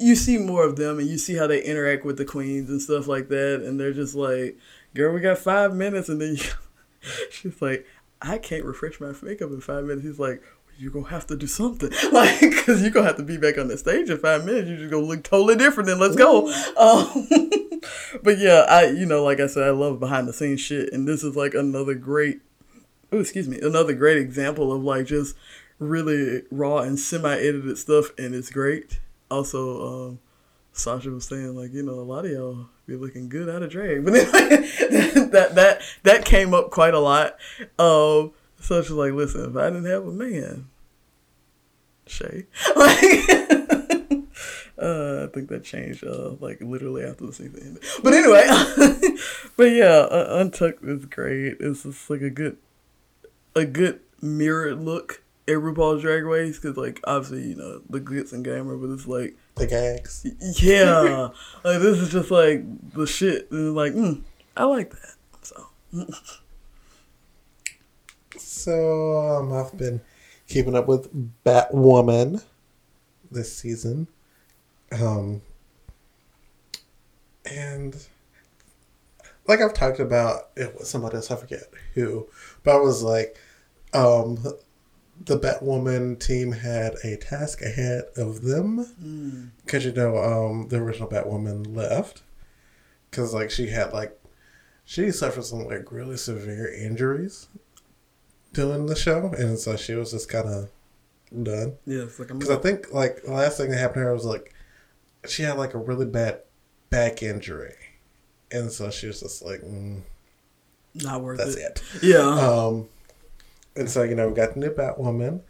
[0.00, 2.80] you see more of them and you see how they interact with the queens and
[2.80, 4.58] stuff like that and they're just like
[4.94, 6.44] girl we got five minutes and then you,
[7.30, 7.86] she's like
[8.22, 10.04] i can't refresh my makeup in five minutes.
[10.04, 10.42] He's like
[10.78, 11.90] you're gonna have to do something.
[12.12, 14.68] Like because you're gonna have to be back on the stage in five minutes.
[14.68, 15.98] You're just gonna look totally different then.
[15.98, 16.48] Let's go.
[16.76, 17.28] Um,
[18.22, 21.08] but yeah i you know like i said i love behind the scenes shit and
[21.08, 22.40] this is like another great
[23.12, 25.36] oh, excuse me, another great example of like just
[25.78, 29.00] really raw and semi-edited stuff, and it's great.
[29.30, 30.18] Also, um,
[30.72, 33.70] Sasha was saying like, you know, a lot of y'all be looking good out of
[33.70, 34.50] drag, but then, like,
[35.32, 37.36] that that that came up quite a lot.
[37.78, 40.68] Um, so she's like, listen, if I didn't have a man,
[42.06, 44.20] Shea, like,
[44.80, 47.84] Uh, I think that changed uh, like literally after the season ended.
[48.02, 48.46] But anyway,
[49.58, 51.58] but yeah, Untucked is great.
[51.60, 52.56] It's just like a good,
[53.54, 58.32] a good mirrored look at RuPaul's Drag Race because like obviously you know the glitz
[58.32, 60.26] and glamour, but it's like The gags.
[60.62, 61.28] yeah,
[61.64, 63.50] like this is just like the shit.
[63.50, 64.22] And like mm,
[64.56, 65.14] I like that.
[65.42, 65.66] So
[68.38, 70.00] So um, I've been
[70.48, 71.08] keeping up with
[71.44, 72.42] Batwoman
[73.30, 74.08] this season,
[74.92, 75.40] um,
[77.44, 77.96] and
[79.46, 82.28] like I've talked about it with somebody else, I forget who,
[82.62, 83.36] but I was like,
[83.92, 84.38] um,
[85.22, 91.08] the Batwoman team had a task ahead of them because you know um, the original
[91.08, 92.22] Batwoman left
[93.10, 94.18] because like she had like
[94.84, 97.48] she suffered some like really severe injuries
[98.52, 100.70] doing the show, and so she was just kind of
[101.42, 101.74] done.
[101.86, 104.24] yeah, it's like Because I think like the last thing that happened to her was
[104.24, 104.54] like
[105.28, 106.40] she had like a really bad
[106.88, 107.74] back injury,
[108.50, 110.00] and so she was just like, mm,
[110.94, 111.82] not worth "That's it.
[111.96, 112.88] it." Yeah, Um,
[113.76, 115.40] and so you know we got the new Batwoman,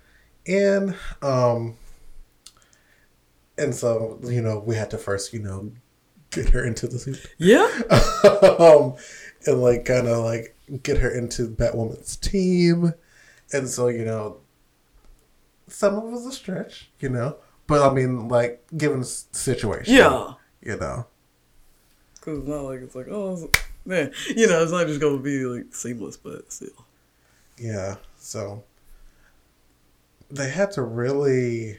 [0.47, 1.77] and um,
[3.59, 5.73] and so you know we had to first you know
[6.31, 7.27] get her into the suit.
[7.39, 7.67] yeah.
[8.59, 8.95] um,
[9.47, 12.93] and like kind of like get her into Batwoman's team,
[13.53, 14.39] and so you know,
[15.69, 19.95] some of it was a stretch, you know, but I mean, like given the situation,
[19.95, 20.35] Yeah.
[20.63, 21.07] you know,
[22.21, 23.51] Cause it's not like it's like oh
[23.87, 26.69] man, you know, it's not just gonna be like seamless, but still.
[27.61, 27.97] Yeah.
[28.17, 28.65] So
[30.31, 31.79] they had to really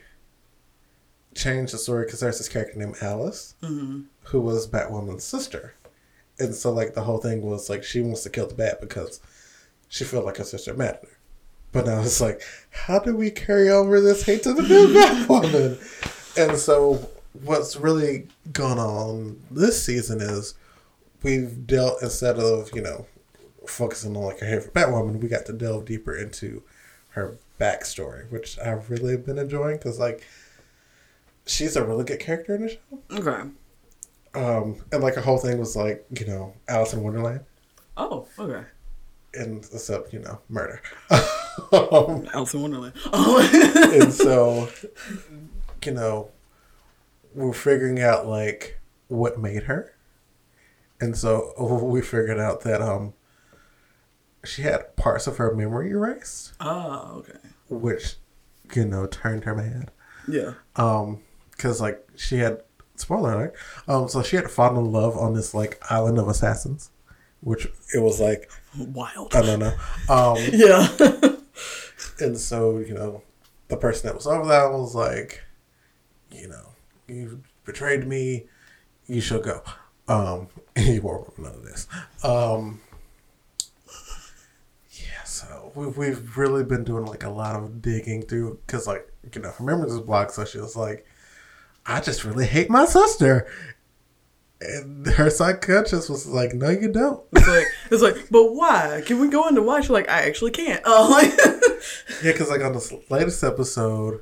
[1.36, 4.02] change the story because there's this character named Alice Mm-hmm.
[4.26, 5.74] who was Batwoman's sister,
[6.40, 9.20] and so like the whole thing was like she wants to kill the Bat because
[9.90, 11.18] she felt like her sister mad at her.
[11.72, 16.38] But now it's like, how do we carry over this hate to the new Batwoman?
[16.38, 17.10] And so
[17.44, 20.54] what's really gone on this season is
[21.24, 23.06] we've dealt instead of you know
[23.68, 26.64] focusing on like her hate for Batwoman, we got to delve deeper into
[27.10, 30.26] her backstory, which I've really been enjoying because like
[31.46, 33.00] she's a really good character in the show.
[33.12, 33.50] Okay.
[34.34, 37.42] Um, and like the whole thing was like, you know, Alice in Wonderland,
[37.98, 38.66] Oh, okay.
[39.34, 40.82] and except you know, murder.
[41.72, 42.94] um, Alice in Wonderland.
[43.12, 43.92] Oh.
[44.02, 44.70] and so,
[45.86, 46.30] you know,
[47.36, 49.94] we're figuring out like what made her,
[51.02, 51.54] and so
[51.84, 53.14] we figured out that um,
[54.44, 57.38] she had parts of her memory erased, ah, okay.
[57.70, 58.16] which
[58.76, 59.92] you know turned her mad.
[60.28, 60.54] Yeah.
[60.76, 61.22] Um,
[61.52, 62.62] because like she had
[62.96, 63.56] spoiler alert.
[63.88, 66.90] Um, so she had fallen in love on this like island of assassins,
[67.42, 69.36] which it was like Wild.
[69.36, 69.74] I don't know.
[70.10, 70.88] Um, Yeah.
[72.20, 73.22] and so you know,
[73.68, 75.44] the person that was over there was like,
[76.32, 76.70] you know,
[77.08, 78.48] you betrayed me,
[79.08, 79.62] you shall go.
[80.08, 81.88] Um, and you won't remember none of this.
[82.24, 82.82] Um.
[85.42, 89.42] So we, we've really been doing like a lot of digging through because, like, you
[89.42, 91.06] know, her memories was blocked, so she was like,
[91.86, 93.48] I just really hate my sister.
[94.62, 97.24] And her subconscious was like, No, you don't.
[97.34, 99.02] It's like it's like, but why?
[99.06, 99.82] Can we go into why?
[99.82, 100.82] She's like, I actually can't.
[100.86, 101.32] Oh, like,
[102.24, 104.22] Yeah, because like on this latest episode,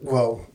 [0.00, 0.46] well,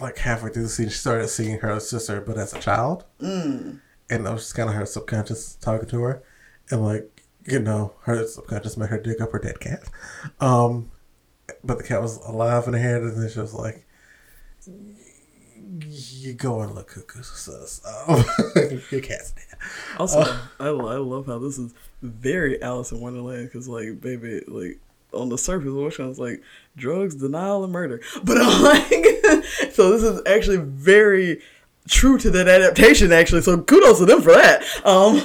[0.00, 3.80] like halfway through the scene, she started seeing her sister, but as a child, mm.
[4.10, 6.22] and that was just kind of her subconscious talking to her,
[6.70, 7.17] and like
[7.50, 9.88] you know, her subconscious made her dig up her dead cat.
[10.40, 10.90] Um,
[11.64, 13.84] but the cat was alive in her head, and then she was like.
[15.80, 17.80] You go and look cuckoo, sis.
[17.86, 18.24] Um,
[18.90, 19.44] your cat's dead.
[19.98, 20.20] also,
[20.58, 24.80] I, lo- I love how this is very Alice in Wonderland because, like, baby, like
[25.12, 26.42] on the surface, what was like
[26.76, 28.00] drugs, denial, and murder.
[28.24, 31.40] But I'm like, so this is actually very
[31.88, 33.12] true to that adaptation.
[33.12, 34.62] Actually, so kudos to them for that.
[34.84, 35.20] Um,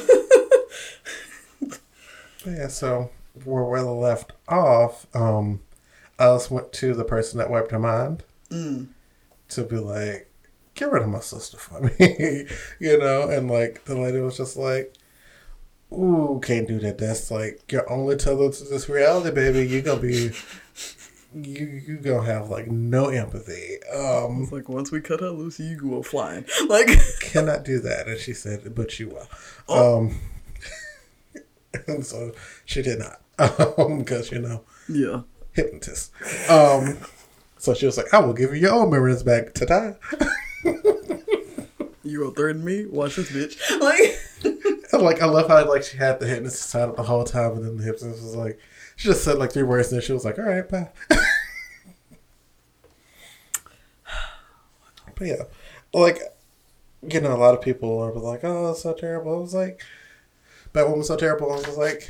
[2.45, 3.09] Yeah, so
[3.45, 5.61] where we left off, um,
[6.19, 8.23] Alice went to the person that wiped her mind
[9.49, 10.29] to be like,
[10.75, 12.47] get rid of my sister for me,
[12.79, 13.29] you know?
[13.29, 14.93] And like, the lady was just like,
[15.91, 16.97] ooh, can't do that.
[16.97, 19.67] That's like your only tether to this reality, baby.
[19.67, 20.31] You're gonna be,
[21.33, 23.77] you, you gonna have like no empathy.
[23.93, 26.45] Um, it's like once we cut her loose, you go flying.
[26.67, 26.89] Like,
[27.19, 28.07] cannot do that.
[28.07, 29.27] And she said, but you will.
[29.69, 30.15] Um, and
[32.01, 32.31] so
[32.65, 33.19] she did not.
[33.79, 35.21] Um, because, you know, yeah.
[35.53, 36.11] hypnotist.
[36.49, 36.97] Um,
[37.57, 39.53] so she was like, I will give you your own memories back.
[39.53, 39.93] Ta da.
[42.05, 42.85] You are third me.
[42.85, 43.57] Watch this bitch.
[43.79, 44.19] Like,
[44.91, 47.53] And like, I love how like she had the hypnotist side up the whole time,
[47.53, 48.59] and then the hypnotist was like,
[48.97, 50.89] she just said like three words, and then she was like, all right, bye.
[55.15, 55.43] But yeah,
[55.93, 56.19] like
[57.01, 59.81] you know, a lot of people are like, "Oh, it's so terrible." I was like,
[60.73, 62.09] "Batwoman's so terrible." I was like,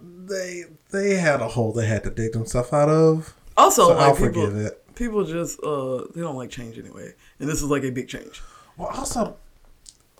[0.00, 3.34] they they had a hole they had to dig themselves out of.
[3.56, 4.94] Also, so like I'll people, forgive it.
[4.94, 8.42] people just uh they don't like change anyway, and this is like a big change.
[8.76, 9.36] Well, also,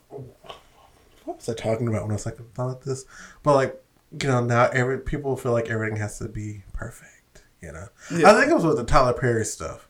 [0.09, 3.05] what was I talking about when I was like about this?
[3.43, 3.83] But like,
[4.21, 7.43] you know, now every people feel like everything has to be perfect.
[7.61, 8.31] You know, Yeah.
[8.31, 9.89] I think it was with the Tyler Perry stuff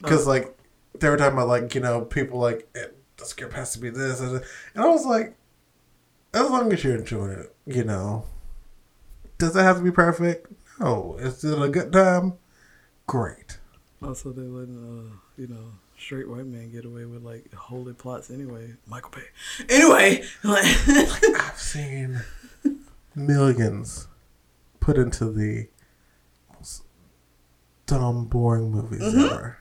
[0.00, 0.56] because like
[0.98, 2.68] they were talking about like you know people like
[3.16, 5.34] the script has to be this and, and I was like,
[6.36, 8.24] as long as you're enjoying it, you know,
[9.38, 10.46] does it have to be perfect?
[10.78, 12.34] No, is it a good time?
[13.06, 13.58] Great.
[14.02, 18.30] Also, they're letting uh you know straight white man get away with like holey plots
[18.30, 18.74] anyway.
[18.86, 19.66] Michael Bay.
[19.68, 22.20] Anyway, like I've seen
[23.14, 24.08] millions
[24.80, 25.68] put into the
[26.54, 26.82] most
[27.86, 29.58] dumb, boring movies ever.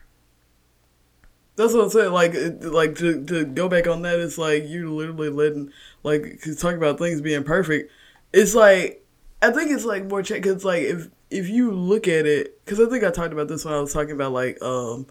[1.56, 2.12] That's what I'm saying.
[2.12, 5.72] Like, like to, to go back on that, it's like you're literally letting
[6.03, 7.91] like talking about things being perfect.
[8.34, 9.06] It's like
[9.41, 12.80] I think it's like more check because like if if you look at it, because
[12.80, 15.08] I think I talked about this when I was talking about like um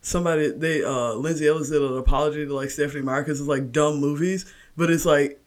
[0.00, 3.70] somebody they uh Lindsay Ellis did an apology to like Stephenie Meyer because it's like
[3.72, 5.40] dumb movies, but it's like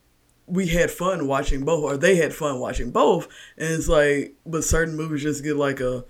[0.46, 3.28] we had fun watching both, or they had fun watching both,
[3.58, 6.06] and it's like but certain movies just get like a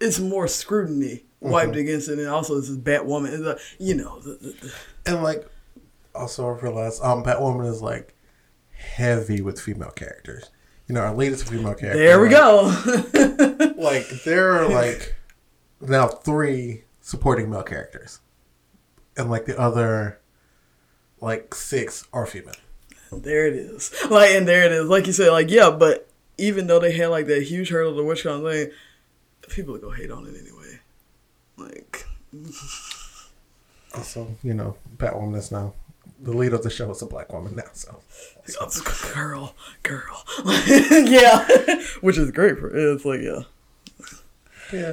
[0.00, 3.32] it's more scrutiny wiped against it, and also this is Batwoman.
[3.32, 4.72] It's like, you know, the, the, the,
[5.06, 5.48] And like,
[6.14, 8.14] also I realized um, Batwoman is like
[8.72, 10.50] heavy with female characters.
[10.88, 11.98] You know, our latest female character.
[11.98, 13.72] there we Like- go.
[13.76, 15.14] Like there are like
[15.80, 18.20] now three supporting male characters,
[19.16, 20.18] and like the other
[21.20, 22.54] like six are female.
[23.12, 23.94] there it is.
[24.10, 24.88] Like, and there it is.
[24.88, 28.10] Like you said, like yeah, but even though they had like that huge hurdle to
[28.30, 28.70] of thing,
[29.48, 30.80] people would go hate on it anyway.
[31.56, 32.06] Like,
[33.94, 35.74] Also, you know, Batwoman is now
[36.22, 37.64] the lead of the show is a black woman now.
[37.72, 38.00] So
[39.14, 40.24] girl, girl,
[40.66, 41.46] yeah,
[42.00, 43.40] which is great for it's like yeah.
[44.72, 44.92] yeah,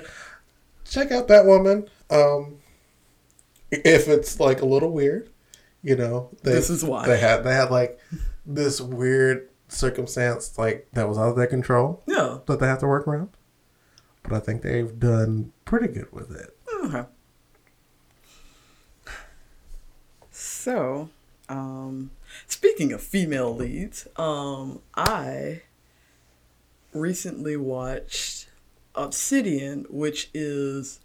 [0.85, 1.87] check out Batwoman.
[2.09, 2.59] Um,
[3.71, 5.29] if it's like a little weird,
[5.81, 7.05] you know, they, This is why.
[7.07, 7.99] they had they had like
[8.45, 12.39] this weird circumstance like that was out of their control Yeah.
[12.45, 13.29] that they have to work around.
[14.23, 16.57] But I think they've done pretty good with it.
[16.85, 17.03] Okay.
[20.31, 21.09] So,
[21.49, 22.11] um,
[22.47, 25.61] speaking of female leads, um, I
[26.93, 28.47] recently watched
[28.95, 30.99] Obsidian, which is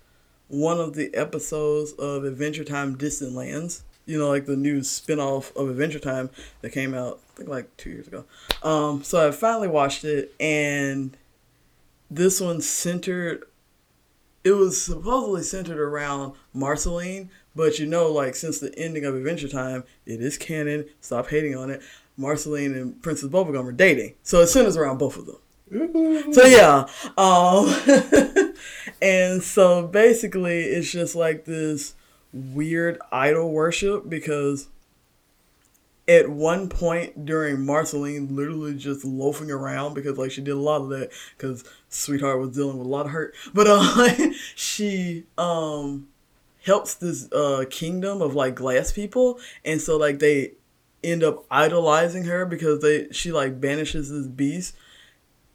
[0.49, 3.85] one of the episodes of Adventure Time Distant Lands.
[4.07, 6.31] You know, like the new spin-off of Adventure Time
[6.62, 8.25] that came out, I think like two years ago.
[8.62, 11.16] Um, so I finally watched it, and
[12.11, 13.44] this one centered
[14.44, 19.48] it was supposedly centered around Marceline, but you know, like since the ending of Adventure
[19.48, 20.86] Time, it is canon.
[21.00, 21.82] Stop hating on it.
[22.16, 26.32] Marceline and Princess Bubblegum are dating, so it centers around both of them.
[26.32, 26.86] So yeah,
[27.18, 28.54] um,
[29.02, 31.94] and so basically, it's just like this
[32.32, 34.68] weird idol worship because
[36.09, 40.80] at one point during Marceline literally just loafing around because like she did a lot
[40.80, 43.34] of that because sweetheart was dealing with a lot of hurt.
[43.54, 46.09] But uh she um
[46.64, 49.38] helps this uh kingdom of like glass people.
[49.64, 50.52] And so like they
[51.04, 54.74] end up idolizing her because they she like banishes this beast.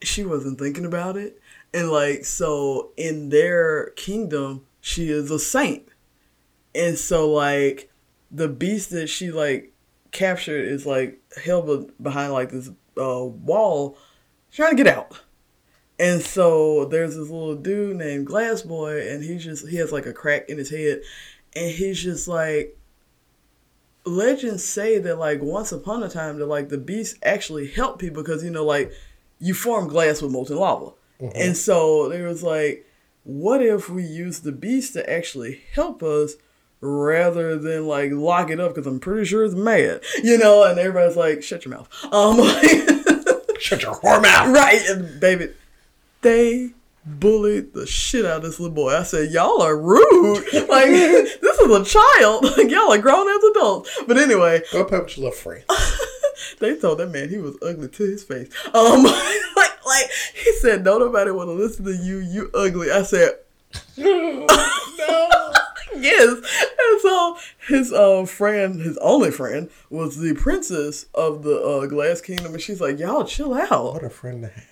[0.01, 1.39] She wasn't thinking about it.
[1.73, 5.87] And like so in their kingdom she is a saint.
[6.75, 7.89] And so like
[8.31, 9.72] the beast that she like
[10.13, 13.97] captured is like held be- behind like this uh, wall
[14.51, 15.21] trying to get out.
[15.99, 20.05] And so there's this little dude named glass boy and he just he has like
[20.05, 21.01] a crack in his head.
[21.55, 22.77] And he's just like
[24.05, 28.21] legends say that like once upon a time that like the beast actually helped people
[28.21, 28.91] because you know like
[29.39, 30.91] you form glass with molten lava.
[31.35, 32.85] And so there was like
[33.23, 36.33] what if we use the beast to actually help us
[36.83, 40.77] rather than like lock it up because i'm pretty sure it's mad you know and
[40.77, 42.37] everybody's like shut your mouth um
[43.59, 44.53] Shut your whore mouth.
[44.53, 45.47] right and baby
[46.21, 46.71] they
[47.05, 51.59] bullied the shit out of this little boy i said y'all are rude like this
[51.59, 55.29] is a child like y'all are grown as adults but anyway Go play with your
[55.29, 55.63] little friend.
[56.59, 58.49] they told that man he was ugly to his face.
[58.73, 62.17] Um, like, like he said, "No, nobody want to listen to you.
[62.19, 63.31] You ugly." I said,
[63.97, 64.47] no.
[65.99, 67.37] "Yes." And so
[67.67, 72.61] his uh, friend, his only friend, was the princess of the uh, Glass Kingdom, and
[72.61, 74.65] she's like, "Y'all chill out." What a friend to have.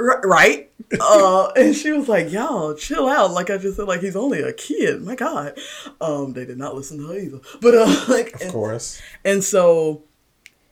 [0.00, 0.70] R- right?
[1.00, 4.40] uh, and she was like, "Y'all, chill out." Like I just said, like he's only
[4.40, 5.02] a kid.
[5.02, 5.58] My God,
[6.00, 7.40] um, they did not listen to her either.
[7.60, 9.00] But uh, like, Of and, course.
[9.24, 10.02] and so,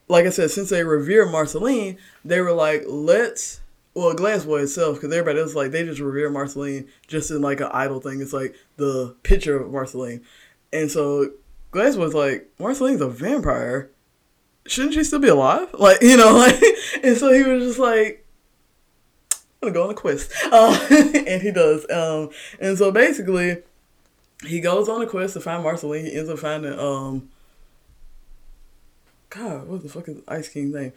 [0.09, 3.61] like I said, since they revere Marceline, they were like, "Let's."
[3.97, 7.71] Well, Glassboy itself, because everybody else like they just revere Marceline just in like an
[7.73, 8.21] idol thing.
[8.21, 10.21] It's like the picture of Marceline,
[10.71, 11.31] and so
[11.73, 13.91] Glassboy's like, Marceline's a vampire.
[14.67, 15.75] Shouldn't she still be alive?
[15.79, 16.63] Like you know, like,
[17.03, 18.27] and so he was just like,
[19.63, 20.31] I'm gonna go on a quest.
[20.53, 21.91] Uh, and he does.
[21.91, 22.29] Um,
[22.61, 23.63] and so basically,
[24.45, 26.05] he goes on a quest to find Marceline.
[26.05, 27.31] He ends up finding, um,
[29.31, 30.93] God, what the fuck is Ice King's name?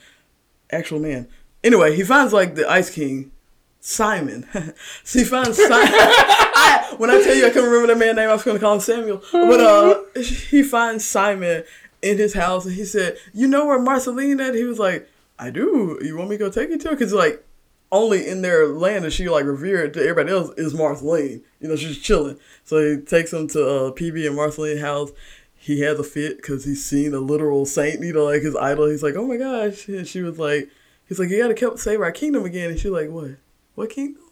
[0.70, 1.30] Actual man.
[1.64, 3.32] Anyway, he finds like the Ice King,
[3.80, 4.48] Simon.
[5.04, 5.72] so he finds Simon.
[5.94, 8.76] I, when I tell you I couldn't remember the man's name, I was gonna call
[8.76, 9.22] him Samuel.
[9.32, 11.64] But uh, he finds Simon
[12.02, 15.50] in his house, and he said, "You know where Marceline at?" He was like, "I
[15.50, 16.00] do.
[16.02, 17.44] You want me to go take you to her?" Because like
[17.92, 21.42] only in their land is she like revered to everybody else is Marceline.
[21.60, 22.40] You know, she's chilling.
[22.64, 25.12] So he takes him to uh, PB and Marceline house.
[25.56, 28.90] He has a fit because he's seen a literal saint, you know, like his idol.
[28.90, 29.88] He's like, oh my gosh.
[29.88, 30.70] And she was like,
[31.10, 32.70] he's like, you gotta keep save our kingdom again.
[32.70, 33.32] And she's like, what?
[33.76, 34.24] What kingdom?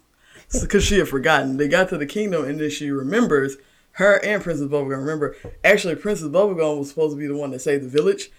[0.61, 1.57] Because she had forgotten.
[1.57, 3.57] They got to the kingdom and then she remembers
[3.93, 4.99] her and Princess Bubblegum.
[4.99, 8.29] Remember, actually, Princess Bubblegum was supposed to be the one that saved the village.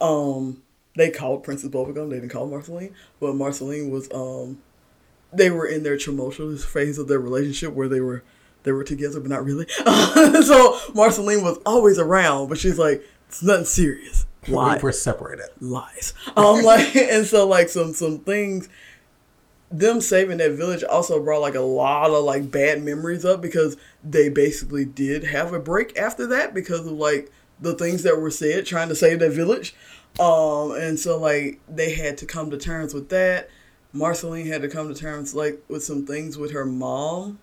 [0.00, 0.62] Um,
[0.96, 2.10] they called Princess Bubblegum.
[2.10, 4.60] They didn't call Marceline, but Marceline was um,
[5.32, 8.24] they were in their tumultuous phase of their relationship where they were
[8.64, 9.66] they were together but not really.
[10.42, 14.23] so Marceline was always around, but she's like it's nothing serious.
[14.48, 14.78] Why?
[14.82, 15.46] We're separated.
[15.60, 16.14] lies.
[16.36, 18.68] Um, like, and so like some some things,
[19.70, 23.76] them saving that village also brought like a lot of like bad memories up because
[24.02, 27.30] they basically did have a break after that because of like
[27.60, 29.74] the things that were said trying to save that village.
[30.18, 33.48] Um, and so like they had to come to terms with that.
[33.92, 37.38] Marceline had to come to terms like with some things with her mom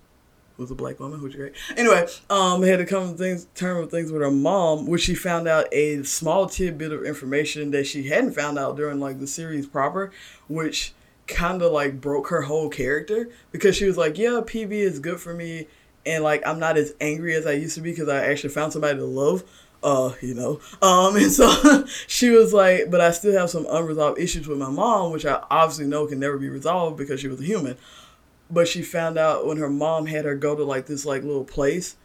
[0.57, 1.53] who's a black woman, which is great.
[1.77, 5.15] Anyway, um, had to come to things, term with things with her mom, which she
[5.15, 9.27] found out a small tidbit of information that she hadn't found out during like the
[9.27, 10.11] series proper,
[10.47, 10.93] which
[11.27, 15.19] kind of like broke her whole character because she was like, yeah, PB is good
[15.19, 15.67] for me,
[16.05, 18.73] and like I'm not as angry as I used to be because I actually found
[18.73, 19.43] somebody to love.
[19.83, 24.19] Uh, you know, um, and so she was like, but I still have some unresolved
[24.19, 27.41] issues with my mom, which I obviously know can never be resolved because she was
[27.41, 27.77] a human
[28.51, 31.45] but she found out when her mom had her go to like this like little
[31.45, 31.95] place.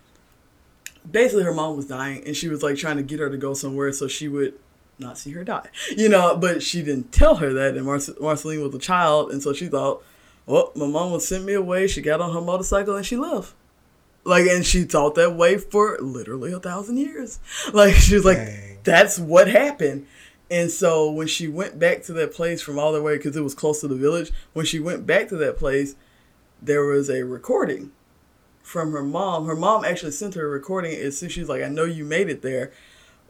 [1.08, 3.54] Basically her mom was dying and she was like trying to get her to go
[3.54, 4.54] somewhere so she would
[4.98, 5.68] not see her die.
[5.96, 9.42] You know but she didn't tell her that and Marce- marceline was a child and
[9.42, 10.02] so she thought
[10.46, 11.86] well my mom would send me away.
[11.86, 13.54] She got on her motorcycle and she left.
[14.24, 17.38] Like and she thought that way for literally a thousand years.
[17.72, 18.78] Like she was like Dang.
[18.84, 20.06] that's what happened.
[20.48, 23.42] And so when she went back to that place from all the way because it
[23.42, 25.94] was close to the village when she went back to that place
[26.60, 27.92] there was a recording
[28.62, 29.46] from her mom.
[29.46, 30.96] Her mom actually sent her a recording.
[30.98, 32.72] As soon she was like, "I know you made it there,"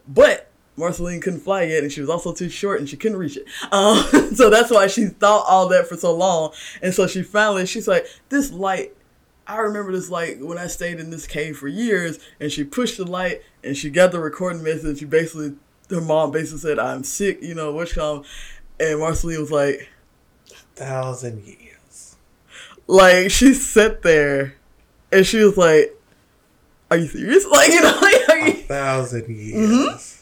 [0.07, 3.37] but Marceline couldn't fly yet, and she was also too short, and she couldn't reach
[3.37, 3.45] it.
[3.71, 6.53] Um, so that's why she thought all that for so long.
[6.81, 8.93] And so she finally, she's like, "This light."
[9.49, 12.97] I remember this light when I stayed in this cave for years, and she pushed
[12.97, 14.99] the light, and she got the recording message.
[14.99, 15.55] She basically,
[15.89, 18.23] her mom basically said, "I'm sick," you know, what's come,
[18.79, 19.89] and Marceline was like,
[20.75, 21.66] Thousand years.
[22.87, 24.55] Like she sat there
[25.11, 25.93] and she was like
[26.89, 29.69] are you serious like you know like, are A thousand years.
[29.69, 30.13] Mm-hmm.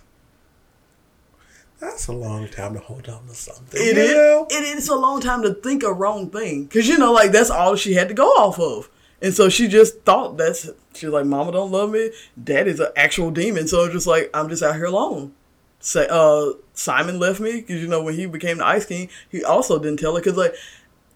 [1.80, 3.80] That's a long time to hold on to something.
[3.80, 4.48] it is know?
[4.50, 7.52] it is a long time to think a wrong thing because you know like that's
[7.52, 8.90] all she had to go off of
[9.22, 12.12] and so she just thought that's she's like mama don't love me
[12.42, 15.34] daddy's an actual demon so just like i'm just out here alone
[15.80, 19.44] say uh simon left me because you know when he became the ice king he
[19.44, 20.56] also didn't tell her because like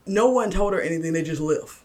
[0.10, 1.84] no one told her anything they just left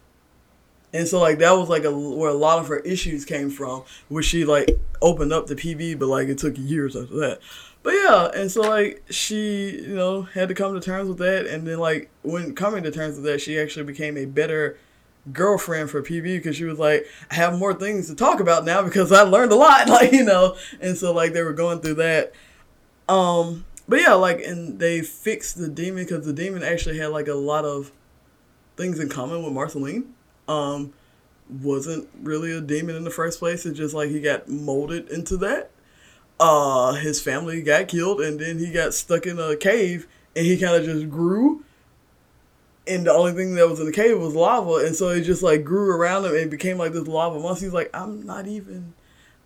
[0.91, 3.83] And so like that was like a where a lot of her issues came from,
[4.09, 7.39] where she like opened up the PB, but like it took years after that.
[7.83, 11.45] But yeah, and so like she, you know, had to come to terms with that,
[11.45, 14.77] and then like when coming to terms with that, she actually became a better
[15.33, 18.81] girlfriend for PB because she was like, I have more things to talk about now
[18.81, 21.95] because I learned a lot, like you know, and so like they were going through
[21.95, 22.33] that.
[23.09, 27.27] Um, but yeah, like and they fixed the demon because the demon actually had like
[27.27, 27.91] a lot of
[28.77, 30.13] things in common with Marceline.
[30.47, 30.93] Um,
[31.49, 33.65] wasn't really a demon in the first place.
[33.65, 35.71] It's just like he got molded into that.
[36.39, 40.57] Uh, his family got killed, and then he got stuck in a cave, and he
[40.57, 41.63] kind of just grew.
[42.87, 45.41] And the only thing that was in the cave was lava, and so it just
[45.41, 47.65] like grew around him and became like this lava monster.
[47.65, 48.93] He's like, I'm not even,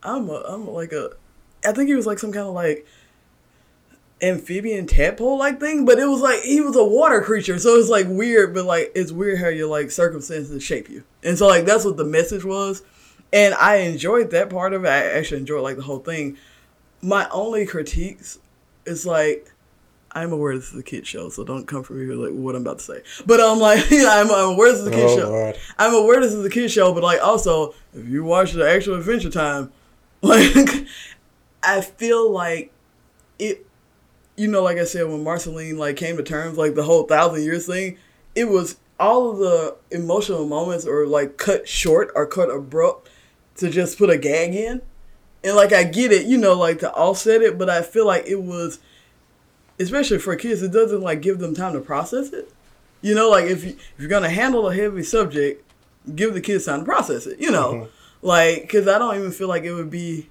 [0.03, 1.11] I'm a, I'm like a,
[1.65, 2.85] I think he was like some kind of like
[4.21, 7.89] amphibian tadpole like thing, but it was like he was a water creature, so it's
[7.89, 11.65] like weird, but like it's weird how your like circumstances shape you, and so like
[11.65, 12.83] that's what the message was,
[13.31, 14.89] and I enjoyed that part of it.
[14.89, 16.37] I actually enjoyed like the whole thing.
[17.01, 18.39] My only critiques
[18.85, 19.51] is like.
[20.11, 22.55] I'm aware this is a kid show, so don't come for me with like what
[22.55, 23.03] I'm about to say.
[23.27, 25.29] But I'm um, like, I'm, I'm aware this is a kid Oh, show.
[25.29, 25.55] Lord.
[25.77, 28.95] I'm aware this is a kid show, but like also, if you watch the actual
[28.95, 29.71] Adventure Time,
[30.23, 30.87] like
[31.61, 32.73] I feel like
[33.37, 33.67] it.
[34.39, 37.43] You know, like I said, when Marceline like came to terms, like the whole thousand
[37.43, 37.97] years thing,
[38.35, 43.09] it was all of the emotional moments are like cut short or cut abrupt
[43.57, 44.81] to just put a gag in,
[45.43, 48.25] and like I get it, you know, like to offset it, but I feel like
[48.27, 48.79] it was,
[49.77, 52.49] especially for kids, it doesn't like give them time to process it.
[53.01, 55.69] You know, like if you if you're gonna handle a heavy subject,
[56.15, 57.39] give the kids time to process it.
[57.39, 58.25] You know, mm-hmm.
[58.25, 60.29] like because I don't even feel like it would be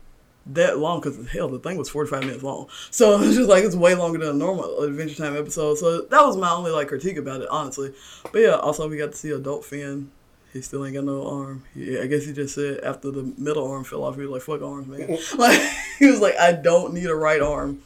[0.49, 2.69] that long because hell, the thing was 45 minutes long.
[2.91, 5.79] So it's just like it's way longer than a normal Adventure Time episode.
[5.79, 7.93] So that was my only like critique about it, honestly.
[8.33, 10.11] But yeah, also we got to see adult Finn.
[10.53, 11.65] He still ain't got no arm.
[11.75, 14.43] He, I guess he just said after the middle arm fell off, he was like,
[14.43, 15.61] "Fuck arms, man." like
[15.99, 17.83] he was like, "I don't need a right arm.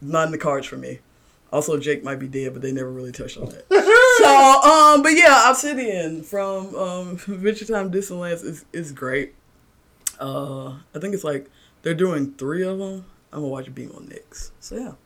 [0.00, 1.00] Not in the cards for me."
[1.52, 3.66] Also, Jake might be dead, but they never really touched on that.
[4.18, 9.34] so, um, but yeah, Obsidian from um, Adventure Time Distant Lands is is great.
[10.20, 11.50] Uh, I think it's like
[11.86, 13.04] they're doing three of them.
[13.32, 14.50] I'm gonna watch BMO next.
[14.58, 14.96] So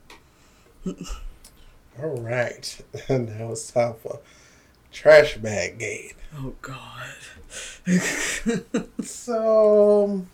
[0.87, 0.93] yeah.
[2.03, 2.81] All right.
[3.07, 4.20] And now it's time for
[4.91, 6.14] trash bag gate.
[6.39, 7.11] Oh God.
[9.05, 10.24] So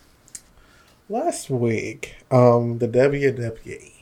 [1.09, 3.93] last week, um, the WWE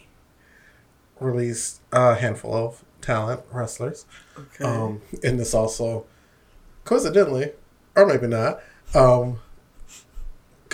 [1.18, 4.04] released a handful of talent wrestlers.
[4.38, 4.64] Okay.
[4.64, 6.04] Um, and this also,
[6.84, 7.52] coincidentally,
[7.96, 8.60] or maybe not,
[8.94, 9.38] um,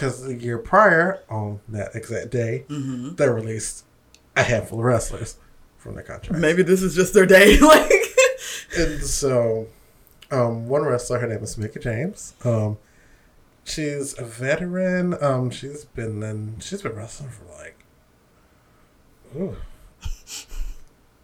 [0.00, 3.84] because the year prior, on that exact day, hmm they released
[4.34, 5.36] a handful of wrestlers
[5.76, 6.40] from their contract.
[6.40, 7.58] Maybe this is just their day.
[7.60, 7.92] like.
[8.78, 9.66] And so,
[10.30, 12.34] um, one wrestler, her name is Mickie James.
[12.44, 12.78] Um,
[13.64, 15.22] she's a veteran.
[15.22, 17.84] Um, she's been in, she's been wrestling for like,
[19.36, 19.56] ooh.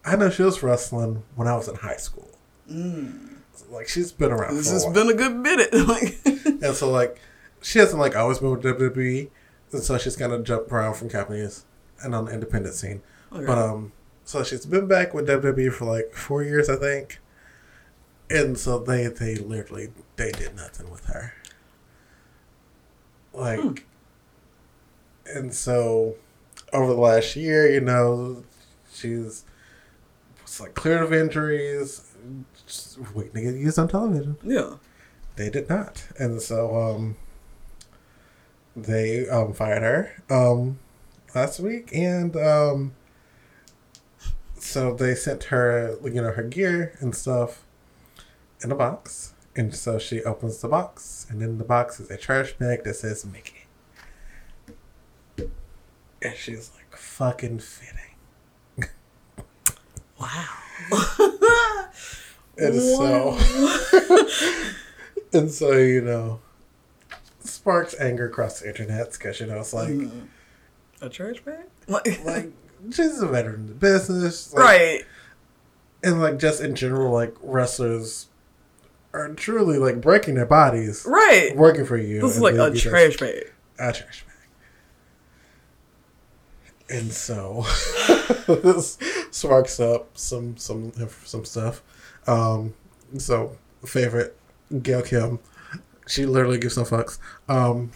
[0.05, 2.31] I know she was wrestling when I was in high school.
[2.71, 3.37] Mm.
[3.71, 4.57] Like she's been around.
[4.57, 5.73] This for a has been a good minute.
[5.89, 6.19] like.
[6.27, 7.19] and so like
[7.67, 9.29] she hasn't like always been with WWE,
[9.73, 11.65] and so she's kind of jumped around from companies
[12.03, 13.03] and on the independent scene.
[13.33, 13.45] Okay.
[13.45, 13.93] But um,
[14.25, 17.19] so she's been back with WWE for like four years, I think.
[18.31, 21.33] And so they they literally they did nothing with her.
[23.33, 23.73] Like, Hmm.
[25.27, 26.15] and so
[26.73, 28.45] over the last year, you know,
[28.93, 29.45] she's
[30.43, 32.13] was like cleared of injuries,
[32.67, 34.37] just waiting to get used on television.
[34.45, 34.75] yeah.
[35.37, 37.17] They did not, and so um,
[38.77, 40.79] they um fired her um
[41.35, 42.95] last week, and um,
[44.59, 47.65] so they sent her you know her gear and stuff
[48.63, 52.17] in a box, and so she opens the box, and in the box is a
[52.17, 53.67] trash bag that says Mickie,
[56.23, 58.91] and she's like fucking fitting,
[60.21, 60.49] Wow.
[62.59, 63.39] and so.
[65.33, 66.41] And so, you know,
[67.67, 70.29] sparks anger across the internet because, you know, it's like, Mm.
[71.01, 71.65] a trash bag.
[71.89, 72.53] Like, like
[72.93, 74.55] she's a veteran in the business.
[74.55, 75.05] Like, right.
[76.05, 78.29] And, like, just in general, like, wrestlers
[79.13, 81.57] are truly, like, breaking their bodies Right.
[81.57, 82.21] working for you.
[82.21, 83.51] This is like a trash bag.
[83.81, 84.35] a trash bag.
[86.89, 87.63] And so,
[88.47, 88.97] this
[89.33, 90.93] sparks up some, some,
[91.25, 91.83] some stuff.
[92.29, 92.75] Um,
[93.19, 94.37] so, favorite,
[94.83, 95.41] Gail Kim,
[96.07, 97.19] she literally gives no fucks.
[97.49, 97.91] Um,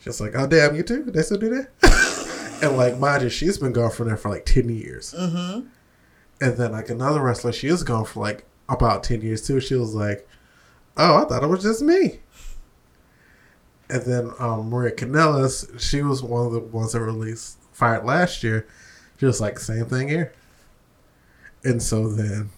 [0.00, 1.04] just like, oh damn, you too?
[1.04, 2.58] They still do that?
[2.62, 5.14] and like, mind you, she's been gone from there for like ten years.
[5.16, 5.66] Mm-hmm.
[6.42, 9.60] And then like another wrestler, she is gone for like about ten years too.
[9.60, 10.26] She was like,
[10.96, 12.20] oh, I thought it was just me.
[13.88, 18.42] And then um, Maria Kanellis, she was one of the ones that released fired last
[18.44, 18.66] year.
[19.18, 20.32] She was like, same thing here.
[21.64, 22.50] And so then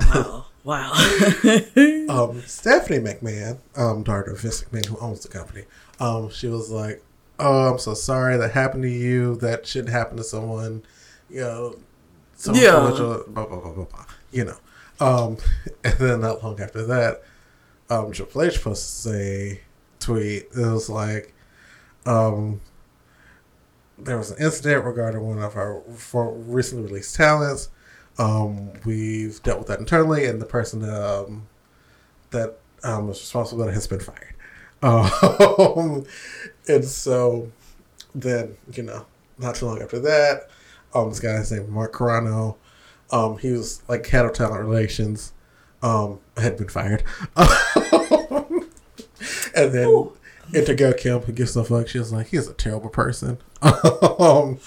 [0.00, 0.45] Wow.
[0.66, 0.92] Wow.
[2.08, 5.62] um, Stephanie McMahon, um, daughter of Vince McMahon, who owns the company,
[6.00, 7.04] um, she was like,
[7.38, 9.36] "Oh, I'm so sorry that happened to you.
[9.36, 10.82] That shouldn't happen to someone,
[11.30, 11.76] you know."
[12.34, 12.80] someone Yeah.
[12.80, 14.56] blah, blah, blah, blah, blah, you know.
[14.98, 15.38] Um,
[15.84, 17.22] and then not long after that,
[17.88, 19.60] um, Triple H posted a
[20.00, 20.48] tweet.
[20.56, 21.32] It was like,
[22.06, 22.60] um,
[23.98, 27.68] there was an incident regarding one of our recently released talents.
[28.18, 31.46] Um, we've dealt with that internally, and the person um,
[32.30, 34.34] that um, was responsible for that has been fired.
[34.82, 36.04] Um,
[36.68, 37.50] and so
[38.14, 39.06] then, you know,
[39.38, 40.50] not too long after that,
[40.94, 42.56] um this guy's named Mark Carrano.
[43.10, 45.32] Um, he was like head of talent relations.
[45.82, 47.02] Um, had been fired.
[47.36, 47.48] and
[49.54, 50.12] then Ooh.
[50.52, 53.38] Intergo Kim, who gives no fuck, she was like, he's a terrible person.
[53.62, 54.58] um,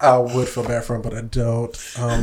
[0.00, 1.94] I would feel bad for him, but I don't.
[1.98, 2.22] Um,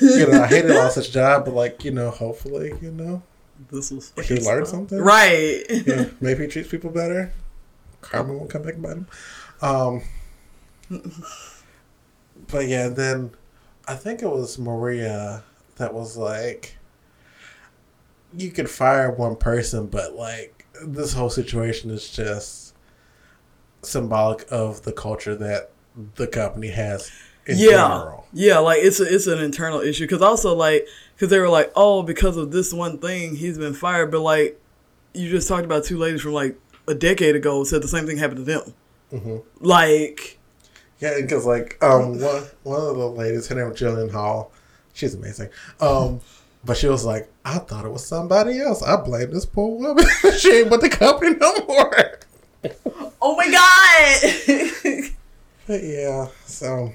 [0.00, 3.22] you know, I hated lost his job, but like, you know, hopefully, you know,
[3.70, 4.78] This was he learned stuff.
[4.88, 4.98] something.
[4.98, 5.62] Right.
[5.68, 7.32] Yeah, maybe he treats people better.
[8.00, 9.06] Karma won't come back and bite him.
[9.60, 10.02] Um,
[12.50, 13.32] but yeah, then
[13.86, 15.42] I think it was Maria
[15.76, 16.76] that was like,
[18.36, 22.74] you could fire one person, but like this whole situation is just
[23.82, 25.70] symbolic of the culture that
[26.16, 27.10] the company has
[27.46, 27.70] in yeah.
[27.70, 28.26] general.
[28.32, 31.72] Yeah, like it's a, it's an internal issue because also like because they were like,
[31.74, 34.10] oh, because of this one thing, he's been fired.
[34.10, 34.60] But like,
[35.14, 38.18] you just talked about two ladies from like a decade ago said the same thing
[38.18, 38.74] happened to them.
[39.10, 40.38] hmm Like,
[41.00, 44.52] Yeah, because like um one one of the ladies, her name was Jillian Hall.
[44.92, 45.48] She's amazing.
[45.80, 46.20] Um,
[46.64, 48.82] but she was like, I thought it was somebody else.
[48.82, 50.04] I blame this poor woman.
[50.38, 52.18] she ain't with the company no more.
[53.22, 55.12] oh my god.
[55.66, 56.92] But yeah, so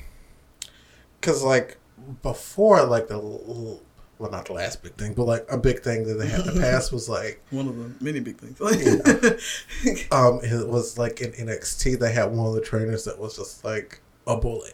[1.22, 1.78] because like
[2.24, 6.16] before, like the well, not the last big thing, but like a big thing that
[6.16, 8.60] they had in the past was like one of the many big things.
[10.12, 13.64] um it was like in NXT they had one of the trainers that was just
[13.64, 14.72] like a bully,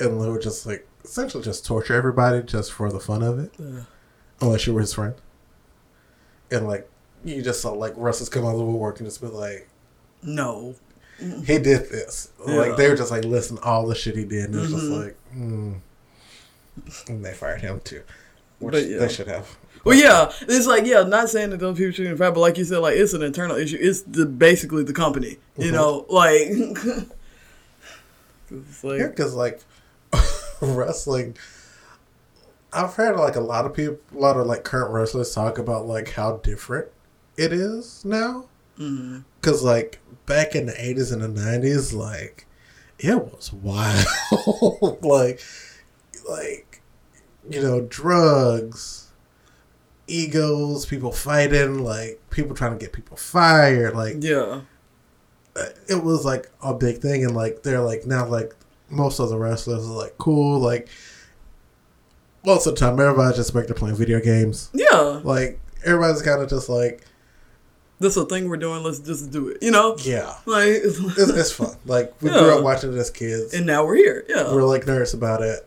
[0.00, 3.52] and they were just like essentially just torture everybody just for the fun of it.
[3.58, 3.82] Yeah.
[4.40, 5.14] unless you were his friend.
[6.50, 6.88] And like
[7.24, 9.68] you just saw like Russell's come out of the woodwork and just be like,
[10.22, 10.74] no.
[11.18, 12.30] he did this.
[12.46, 12.54] Yeah.
[12.54, 14.78] Like they were just like "Listen, all the shit he did, and it was Mhm.
[14.78, 15.74] just like, mm.
[17.08, 18.02] and they fired him too,
[18.58, 18.98] which But, yeah.
[18.98, 19.46] they should have.
[19.84, 22.64] Well, yeah, it's like yeah, not saying that those people shouldn't fight, but like you
[22.64, 23.78] said, like it's an internal issue.
[23.80, 25.74] It's the basically the company, you Mhm.
[25.74, 26.48] know, like.
[28.50, 29.60] it's like Yeah, because like
[30.76, 31.36] wrestling,
[32.72, 35.86] I've heard like a lot of people, a lot of like current wrestlers talk about
[35.86, 36.88] like how different
[37.36, 38.46] it is now.
[38.78, 39.24] Mm.
[39.40, 42.46] Because like back in the eighties and the nineties, like
[42.98, 44.06] it was wild.
[45.02, 45.40] like,
[46.28, 46.82] like
[47.48, 49.12] you know, drugs,
[50.06, 53.94] egos, people fighting, like people trying to get people fired.
[53.94, 54.60] Like yeah,
[55.56, 58.54] uh, it was like a big thing, and like they're like now like
[58.90, 60.58] most of the wrestlers are like cool.
[60.58, 60.88] Like
[62.44, 64.70] most of the time, everybody's just back to playing video games.
[64.74, 65.20] yeah.
[65.22, 67.04] Like everybody's kind of just like
[67.98, 68.82] This is a thing we're doing.
[68.82, 69.58] Let's just do it.
[69.62, 70.34] You know, yeah.
[70.46, 71.76] like, It's, it's fun.
[71.86, 73.52] Like we grew up watching it as kids.
[73.54, 74.24] and now we're here.
[74.28, 75.66] Yeah, we're like nerds about it,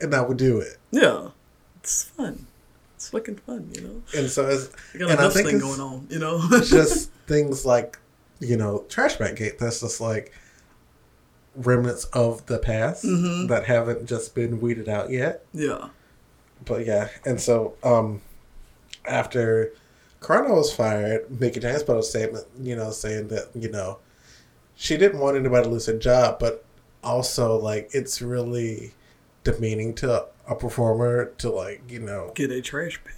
[0.00, 0.76] and now we do it.
[0.90, 1.28] yeah.
[1.80, 2.46] It's fun.
[2.96, 3.70] It's fucking fun.
[3.72, 6.06] You know, And so it's we got I enough thing going on.
[6.10, 7.96] You know, just things like
[8.40, 9.58] you know trash bag gate.
[9.60, 10.32] That's just like
[11.56, 13.48] remnants of the past Mhm.
[13.48, 15.44] that haven't just been weeded out yet.
[15.54, 15.88] yeah,
[16.64, 18.20] But yeah, and so um
[19.06, 19.72] after
[20.20, 23.98] Carrano was fired, Mickie James put a statement, you know, saying that you know
[24.74, 26.64] she didn't want anybody to lose their job, but
[27.04, 28.92] also like it's really
[29.44, 33.12] demeaning to a performer to like you know get a trash bag.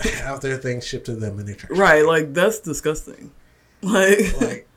[0.22, 1.78] have their things shipped to them in a trash.
[1.78, 3.32] Right, like that's disgusting.
[3.82, 4.68] Like, Like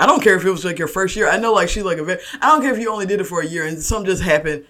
[0.00, 1.28] I don't care if it was like your first year.
[1.28, 2.20] I know, like she like a very.
[2.40, 4.64] I don't care if you only did it for a year and something just happened.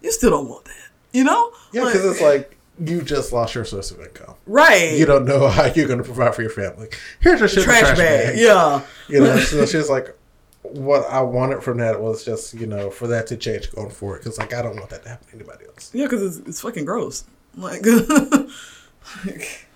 [0.00, 1.52] You still don't want that, you know?
[1.72, 4.36] yeah, because it's like you just lost your source of income.
[4.46, 4.96] right.
[4.96, 6.88] You don't know how you're going to provide for your family.
[7.18, 8.38] Here's your shit a trash, bag.
[8.38, 10.16] Yeah, You know, so she's like,
[10.62, 14.18] what I wanted from that was just, you know, for that to change going forward.
[14.18, 15.90] Because, like, I don't want that to happen to anybody else.
[15.92, 17.24] yeah, because it's, it's fucking gross.
[17.56, 17.84] Like,
[19.26, 19.66] like,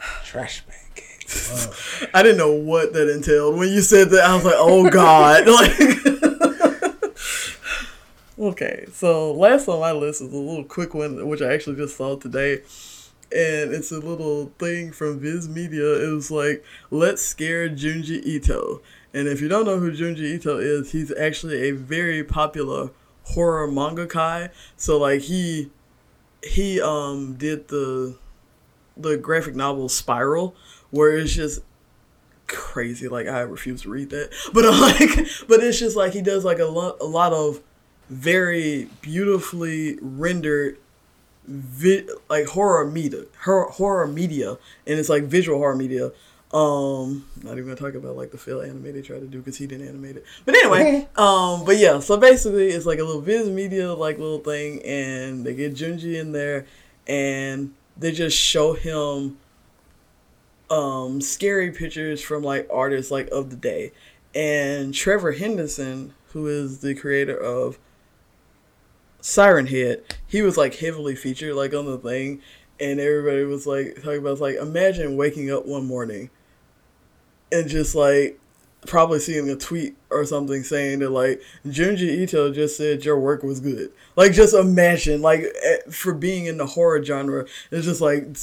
[0.24, 0.76] Trash bag.
[2.14, 4.24] I didn't know what that entailed when you said that.
[4.24, 5.74] I was like, oh god, like.
[8.52, 11.96] okay, so last on my list is a little quick one, which I actually just
[11.96, 12.62] saw today,
[13.30, 16.02] and it's a little thing from Viz Media.
[16.08, 18.80] It was like, let's scare Junji Ito,
[19.12, 22.90] and if you don't know who Junji Ito is, he's actually a very popular
[23.24, 24.50] horror mangaka.
[24.76, 25.70] So like he
[26.42, 28.16] he um did the
[28.96, 30.54] the graphic novel Spiral,
[30.90, 31.60] where it's just
[32.46, 33.08] crazy.
[33.08, 36.44] Like I refuse to read that, but uh, like, but it's just like he does
[36.44, 37.60] like a lot, a lot of
[38.08, 40.78] very beautifully rendered,
[41.46, 46.10] vi- like horror media, horror, horror media, and it's like visual horror media.
[46.50, 49.58] Um, not even gonna talk about like the fail anime they tried to do because
[49.58, 50.24] he didn't animate it.
[50.46, 54.38] But anyway, um, but yeah, so basically it's like a little Viz Media like little
[54.38, 56.64] thing, and they get Junji in there,
[57.06, 59.36] and they just show him
[60.70, 63.92] um scary pictures from like artists like of the day
[64.34, 67.78] and Trevor Henderson, who is the creator of
[69.20, 72.40] Siren Head, he was like heavily featured like on the thing,
[72.78, 76.30] and everybody was like talking about like imagine waking up one morning
[77.50, 78.38] and just like
[78.86, 83.42] probably seeing a tweet or something saying that like Junji Ito just said your work
[83.42, 83.90] was good.
[84.16, 88.36] Like just imagine like eh, for being in the horror genre, it's just like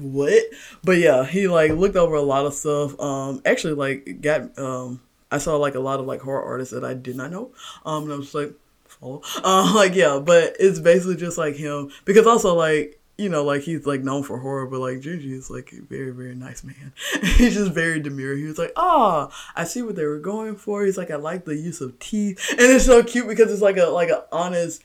[0.00, 0.42] what?
[0.82, 2.98] But yeah, he like looked over a lot of stuff.
[3.00, 6.84] Um, actually like got um, I saw like a lot of like horror artists that
[6.84, 7.52] I did not know.
[7.84, 8.52] Um, and I was like
[8.86, 9.22] follow.
[9.42, 13.62] Um, like yeah, but it's basically just like him because also like you know, like
[13.62, 16.92] he's like known for horror, but like Junji is like a very, very nice man.
[17.22, 18.34] he's just very demure.
[18.34, 21.16] He was like, "Ah, oh, I see what they were going for." He's like, "I
[21.16, 24.24] like the use of teeth," and it's so cute because it's like a like a
[24.32, 24.82] honest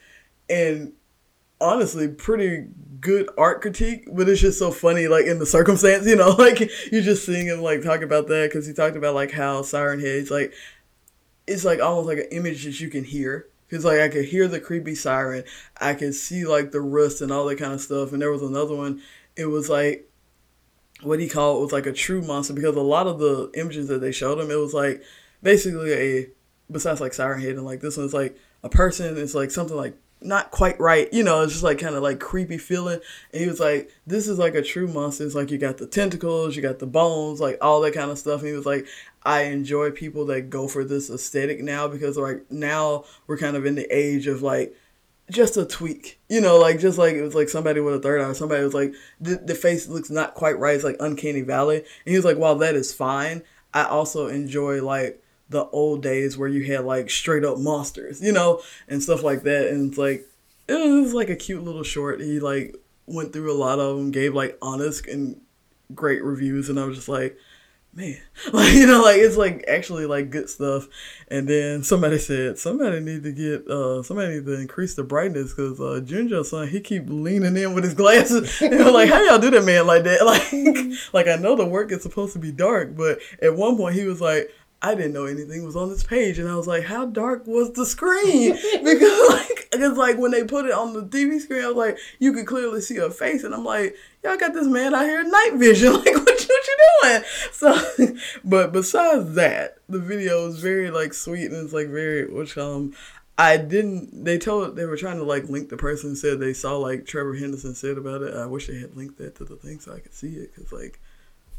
[0.49, 0.93] and
[1.59, 2.67] honestly pretty
[2.99, 6.59] good art critique, but it's just so funny, like in the circumstance, you know, like
[6.91, 9.99] you're just seeing him like talk about that because he talked about like how Siren
[9.99, 10.53] Head's like
[11.45, 14.47] it's like almost like an image that you can hear Cause like I could hear
[14.47, 15.43] the creepy siren,
[15.79, 18.13] I could see like the rust and all that kind of stuff.
[18.13, 19.01] And there was another one.
[19.35, 20.09] It was like
[21.01, 23.89] what he called it was like a true monster because a lot of the images
[23.89, 25.03] that they showed him, it was like
[25.43, 26.27] basically a
[26.71, 29.17] besides like siren head and like this one's like a person.
[29.17, 31.11] It's like something like not quite right.
[31.13, 32.99] You know, it's just like kind of like creepy feeling.
[33.31, 35.25] And he was like, this is like a true monster.
[35.25, 38.17] It's like you got the tentacles, you got the bones, like all that kind of
[38.17, 38.41] stuff.
[38.41, 38.87] And he was like,
[39.23, 43.65] I enjoy people that go for this aesthetic now because like now we're kind of
[43.65, 44.75] in the age of like
[45.29, 48.21] just a tweak, you know, like just like it was like somebody with a third
[48.21, 50.75] eye, somebody was like the, the face looks not quite right.
[50.75, 53.43] It's like uncanny valley, and he was like, while that is fine,
[53.73, 58.31] I also enjoy like the old days where you had like straight up monsters, you
[58.31, 59.67] know, and stuff like that.
[59.69, 60.25] And it's like
[60.67, 62.21] it was like a cute little short.
[62.21, 62.75] He like
[63.05, 65.39] went through a lot of them, gave like honest and
[65.93, 67.37] great reviews, and I was just like,
[67.93, 68.17] man,
[68.53, 70.87] like you know, like it's like actually like good stuff.
[71.29, 75.53] And then somebody said somebody need to get uh somebody need to increase the brightness
[75.53, 78.53] because uh Junjo son he keep leaning in with his glasses.
[78.61, 80.17] and I'm like, how y'all do that, man, like that?
[80.27, 83.95] Like, like I know the work is supposed to be dark, but at one point
[83.95, 86.83] he was like, I didn't know anything was on this page, and I was like,
[86.83, 88.51] "How dark was the screen?"
[88.83, 91.97] because like, it's like when they put it on the TV screen, I was like,
[92.19, 95.21] you could clearly see her face, and I'm like, "Y'all got this man out here
[95.21, 98.15] in night vision, like what, what you doing?" So,
[98.45, 102.93] but besides that, the video is very like sweet and it's like very which um.
[103.39, 104.25] I didn't.
[104.25, 107.35] They told they were trying to like link the person said they saw like Trevor
[107.35, 108.33] Henderson said about it.
[108.33, 110.71] I wish they had linked that to the thing so I could see it because
[110.71, 110.99] like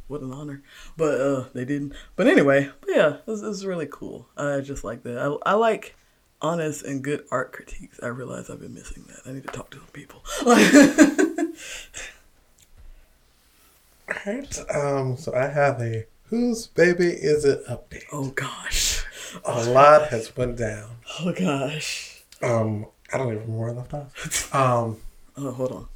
[0.08, 0.62] what an honor.
[0.96, 1.94] But uh, they didn't.
[2.16, 4.26] But anyway, but yeah, this is really cool.
[4.36, 5.18] I just like that.
[5.18, 5.94] I, I like
[6.40, 8.00] honest and good art critiques.
[8.02, 9.20] I realize I've been missing that.
[9.28, 10.22] I need to talk to some people.
[14.10, 18.04] Alright, um, so I have a whose baby is it update.
[18.12, 19.04] Oh gosh.
[19.44, 20.96] A lot has went down.
[21.20, 22.24] Oh gosh.
[22.42, 24.54] Um, I don't even remember where I left off.
[24.54, 24.96] Um,
[25.36, 25.88] oh, hold on.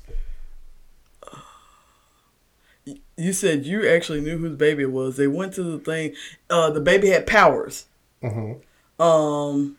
[3.22, 5.16] You said you actually knew whose baby it was.
[5.16, 6.14] They went to the thing.
[6.50, 7.86] Uh, the baby had powers.
[8.22, 9.02] Mm-hmm.
[9.02, 9.76] Um,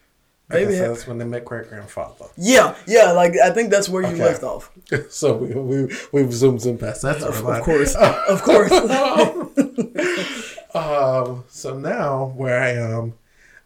[0.50, 2.26] baby had, that's when they met great grandfather.
[2.38, 3.12] Yeah, yeah.
[3.12, 4.24] Like I think that's where you okay.
[4.24, 4.72] left off.
[5.10, 7.22] so we we we've zoomed zoomed past that.
[7.22, 8.72] Of, of course, of course.
[10.74, 11.44] um.
[11.50, 13.14] So now where I am.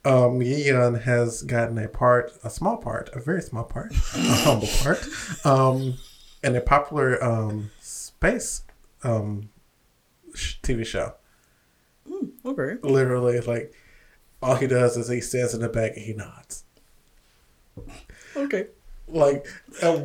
[0.05, 4.69] Um, Yeon has gotten a part, a small part, a very small part, a humble
[4.81, 5.05] part,
[5.43, 5.95] um,
[6.41, 8.61] in a popular um, space
[9.03, 9.49] um,
[10.37, 11.13] TV show.
[12.09, 12.79] Mm, okay.
[12.87, 13.73] Literally, like
[14.41, 16.63] all he does is he stands in the back and he nods.
[18.35, 18.67] Okay.
[19.09, 19.47] Like
[19.81, 19.95] at,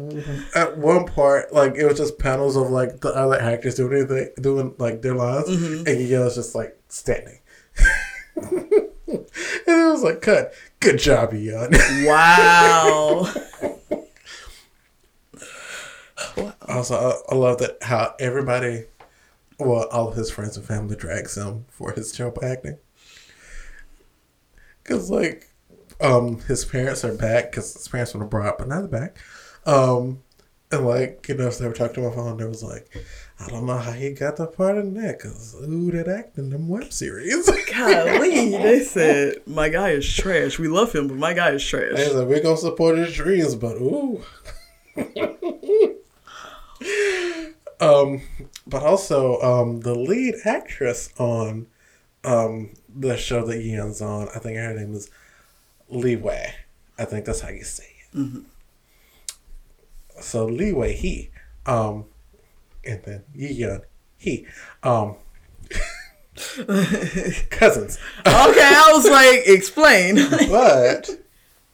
[0.55, 4.31] at one part, like it was just panels of like the other actors doing anything,
[4.41, 5.87] doing like their lines, mm-hmm.
[5.87, 7.41] and was just like standing.
[8.37, 9.27] and
[9.67, 10.55] it was like, cut.
[10.81, 11.73] Good job, Eon.
[12.05, 13.33] Wow.
[16.69, 18.85] also, I, I love that how everybody
[19.67, 22.79] well, all of his friends and family drags him for his job acting.
[24.85, 25.55] Cause like,
[26.01, 29.17] um, his parents are back because his parents were abroad, but now they're back.
[29.65, 30.23] Um,
[30.73, 32.89] and like, you know, if they were talking to my phone, there was like,
[33.39, 36.51] I don't know how he got the part in that because who did act in
[36.51, 37.49] them web series?
[37.73, 40.59] Golly, they said my guy is trash.
[40.59, 41.97] We love him, but my guy is trash.
[41.97, 44.23] They said we're gonna support his dreams, but ooh.
[47.81, 48.23] um,
[48.67, 51.67] but also um, the lead actress on
[52.25, 55.11] um, the show that Ian's on, I think her name is
[55.89, 56.55] Lee Wei.
[56.99, 58.17] I think that's how you say it.
[58.17, 58.41] Mm-hmm.
[60.21, 61.31] So Lee Wei he,
[61.67, 62.05] um,
[62.85, 63.83] and then Yeon
[64.19, 64.47] he,
[64.83, 65.17] um,
[67.51, 67.99] Cousins.
[68.21, 70.17] Okay, I was like, explain.
[70.49, 71.11] But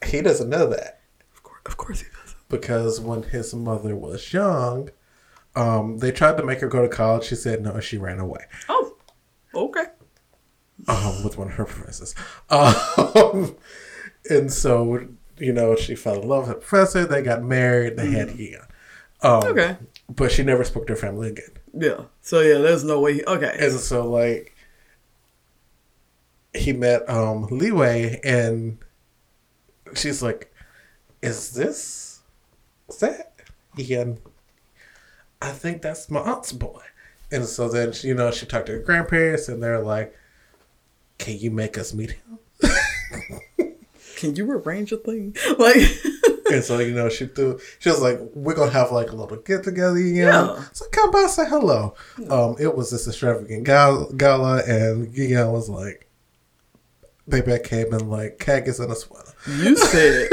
[0.05, 1.01] he doesn't know that
[1.33, 2.49] of, course, of course he doesn't.
[2.49, 4.89] because when his mother was young,
[5.59, 7.25] um, they tried to make her go to college.
[7.25, 8.45] She said no, she ran away.
[8.69, 8.95] Oh,
[9.53, 9.85] okay.
[10.87, 12.15] um, with one of her professors.
[12.49, 13.55] Um,
[14.29, 15.07] and so,
[15.37, 17.05] you know, she fell in love with the professor.
[17.05, 17.97] They got married.
[17.97, 18.61] They had Ian.
[19.21, 19.77] Um, Okay.
[20.09, 21.51] But she never spoke to her family again.
[21.73, 22.05] Yeah.
[22.21, 23.15] So yeah, there's no way.
[23.15, 23.55] He, okay.
[23.59, 24.55] And so, like,
[26.53, 28.79] he met um, Leeway, and
[29.93, 30.51] she's like,
[31.21, 32.21] "Is this
[32.89, 33.33] is that
[33.77, 34.17] Ian?
[35.41, 36.81] I think that's my aunt's boy."
[37.31, 40.15] And so then, you know, she talked to her grandparents, and they're like,
[41.17, 42.39] "Can you make us meet him?"
[44.17, 45.35] Can you arrange a thing?
[45.57, 45.77] Like,
[46.51, 49.15] And so, you know, she threw, she was like, we're going to have like a
[49.15, 50.31] little get together, you Yeah.
[50.31, 50.59] know?
[50.73, 51.93] So come by, say hello.
[52.29, 56.09] Um, it was this extravagant gala, gala and Gigan was like,
[57.27, 59.31] baby, I came in like khakis and a sweater.
[59.47, 60.27] you said,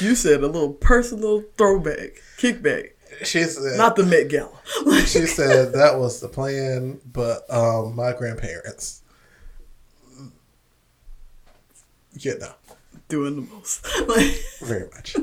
[0.00, 2.90] you said a little personal throwback, kickback,
[3.24, 4.50] She said, not the Met Gala.
[5.06, 9.02] she said that was the plan, but um, my grandparents,
[12.14, 12.52] you know,
[13.08, 13.86] Doing the most.
[14.08, 15.14] Like, very much.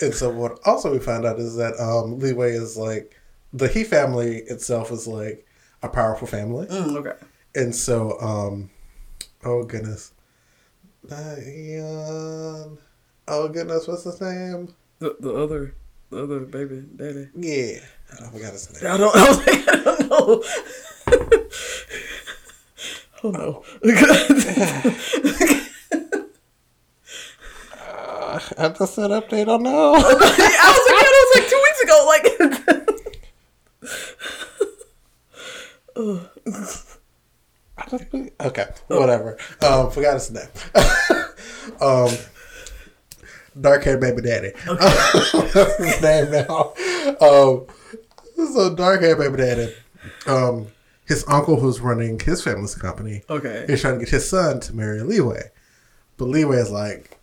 [0.00, 3.20] and so what also we found out is that um, Leeway is like,
[3.52, 5.46] the He family itself is like
[5.82, 6.66] a powerful family.
[6.66, 7.12] mm, okay.
[7.54, 8.70] And so, um,
[9.44, 10.12] oh goodness.
[11.10, 12.78] Ian.
[13.28, 14.74] Oh goodness, what's his name?
[14.98, 15.74] The, the other,
[16.10, 17.28] the other baby daddy.
[17.34, 17.80] Yeah.
[18.12, 18.92] I forgot his name.
[18.92, 19.16] I don't.
[19.16, 20.42] I was like, I don't know.
[23.24, 23.64] oh no.
[28.34, 29.94] Uh, I just said update on know.
[29.96, 31.96] I was like, that was like two weeks ago.
[32.08, 32.26] Like,
[37.78, 38.04] I just
[38.40, 39.38] okay, whatever.
[39.62, 40.48] Um, forgot his name.
[41.80, 42.10] um,
[43.60, 44.52] dark haired baby daddy.
[44.56, 46.74] His name now.
[47.20, 47.66] Um,
[48.36, 49.74] so dark haired baby daddy.
[50.26, 50.68] Um,
[51.06, 53.22] his uncle who's running his family's company.
[53.28, 53.64] okay.
[53.68, 55.50] He's trying to get his son to marry Leeway,
[56.16, 57.18] but Leeway is like,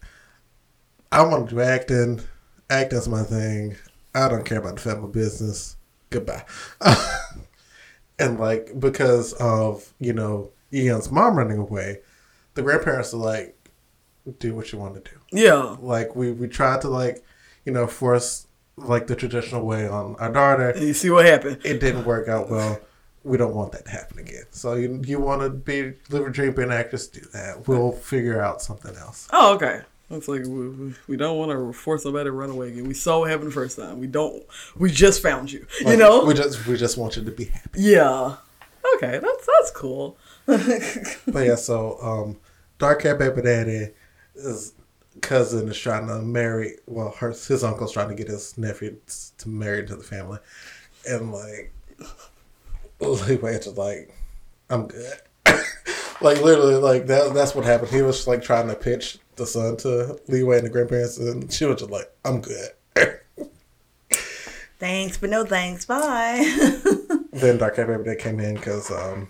[1.11, 2.21] I want to do acting.
[2.69, 3.75] Acting's my thing.
[4.13, 5.75] I don't care about the family business.
[6.09, 6.45] Goodbye.
[8.19, 11.99] and like because of you know Ian's mom running away,
[12.53, 13.57] the grandparents are like,
[14.39, 15.17] do what you want to do.
[15.31, 15.77] Yeah.
[15.79, 17.23] Like we we tried to like
[17.65, 18.47] you know force
[18.77, 20.69] like the traditional way on our daughter.
[20.69, 21.59] And you see what happened.
[21.63, 22.79] It didn't work out well.
[23.23, 24.45] We don't want that to happen again.
[24.51, 27.67] So you you want to be live a dream, be an actress, do that.
[27.67, 29.27] We'll figure out something else.
[29.31, 29.81] Oh, okay.
[30.09, 32.83] It's like we, we, don't want to force somebody to run away again.
[32.83, 33.97] We saw what happened the first time.
[33.97, 34.43] We don't.
[34.75, 35.65] We just found you.
[35.79, 36.25] You know.
[36.25, 37.81] we just we just want you to be happy.
[37.81, 38.35] yeah.
[38.95, 39.19] Okay.
[39.19, 40.17] That's that's cool.
[40.47, 42.37] But yeah, so um,
[42.77, 43.91] dark hair baby daddy,
[44.33, 44.73] his
[45.21, 46.77] cousin is trying to marry.
[46.87, 48.97] Well, her his uncle's trying to get his nephew
[49.37, 50.39] to marry into the family,
[51.07, 51.73] and like,
[52.99, 54.13] Leeway just like,
[54.69, 55.21] I'm good.
[56.21, 57.33] like literally, like that.
[57.33, 57.91] That's what happened.
[57.91, 61.65] He was like trying to pitch the son to Leeway and the grandparents, and she
[61.65, 62.69] was just like, I'm good.
[64.79, 65.85] Thanks, but no thanks.
[65.85, 66.41] Bye.
[67.33, 69.27] then dark baby daddy came in because um,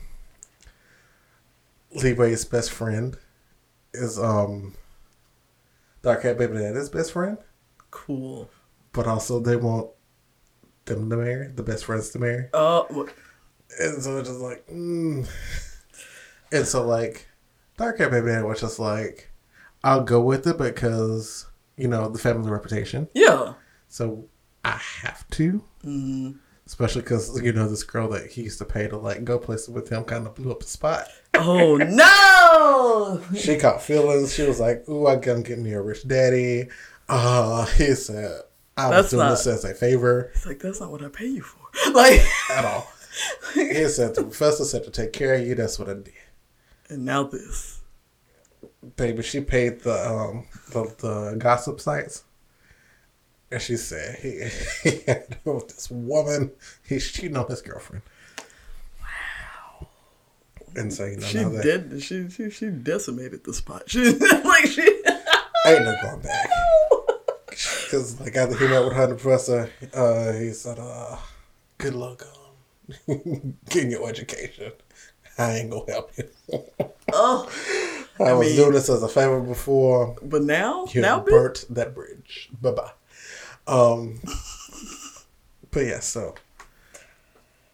[1.94, 3.18] Leeway's best friend
[3.94, 4.76] is um,
[6.02, 7.38] dark hair baby daddy's best friend.
[7.92, 8.50] cool.
[8.94, 9.90] but also they want
[10.86, 12.48] them to marry, the best friends to marry.
[12.54, 13.10] Uh, wh-
[13.80, 15.28] And so it's just like, mm.
[16.52, 17.28] and so like,
[17.78, 19.32] Dark Hair Baby Daddy was just like,
[19.84, 21.48] I'll go with it because,
[21.78, 23.08] you know, the family reputation.
[23.14, 23.54] yeah.
[23.88, 24.26] So
[24.64, 25.64] I have to.
[25.84, 26.32] Mm-hmm.
[26.66, 29.70] Especially because, you know, this girl that he used to pay to like go places
[29.70, 31.08] with him kind of blew up the spot.
[31.34, 33.22] Oh no!
[33.38, 34.34] She caught feelings.
[34.34, 36.68] She was like, ooh, I gonna get me a rich daddy.
[37.10, 38.42] Uh, he said,
[38.78, 40.32] I was That's doing not- this as a favor.
[40.36, 41.60] It's like that's not what I pay you for.
[41.94, 42.88] Like, at all.
[43.54, 45.56] he said the professor said to take care of you.
[45.56, 46.14] That's what I did,
[46.90, 47.80] and now this.
[48.98, 49.24] baby.
[49.24, 52.24] She paid the um the, the gossip sites,
[53.52, 54.50] and she said he,
[54.90, 56.52] he had this woman.
[56.88, 58.04] He's cheating on his girlfriend.
[60.76, 62.02] And you She did.
[62.02, 63.84] She she she decimated the spot.
[63.88, 64.82] She like she.
[65.68, 66.50] ain't no going back.
[67.52, 71.18] Because like after he met with her and the professor, uh, he said, uh,
[71.78, 72.24] "Good luck
[73.08, 74.72] on getting your education.
[75.38, 76.30] I ain't gonna help you."
[77.12, 77.52] Oh,
[78.20, 80.16] I, was mean- doing this as a favor before.
[80.24, 82.50] but now You now burnt that bridge.
[82.62, 82.92] Bye bye.
[83.68, 84.22] Um,
[85.72, 86.36] but yeah, so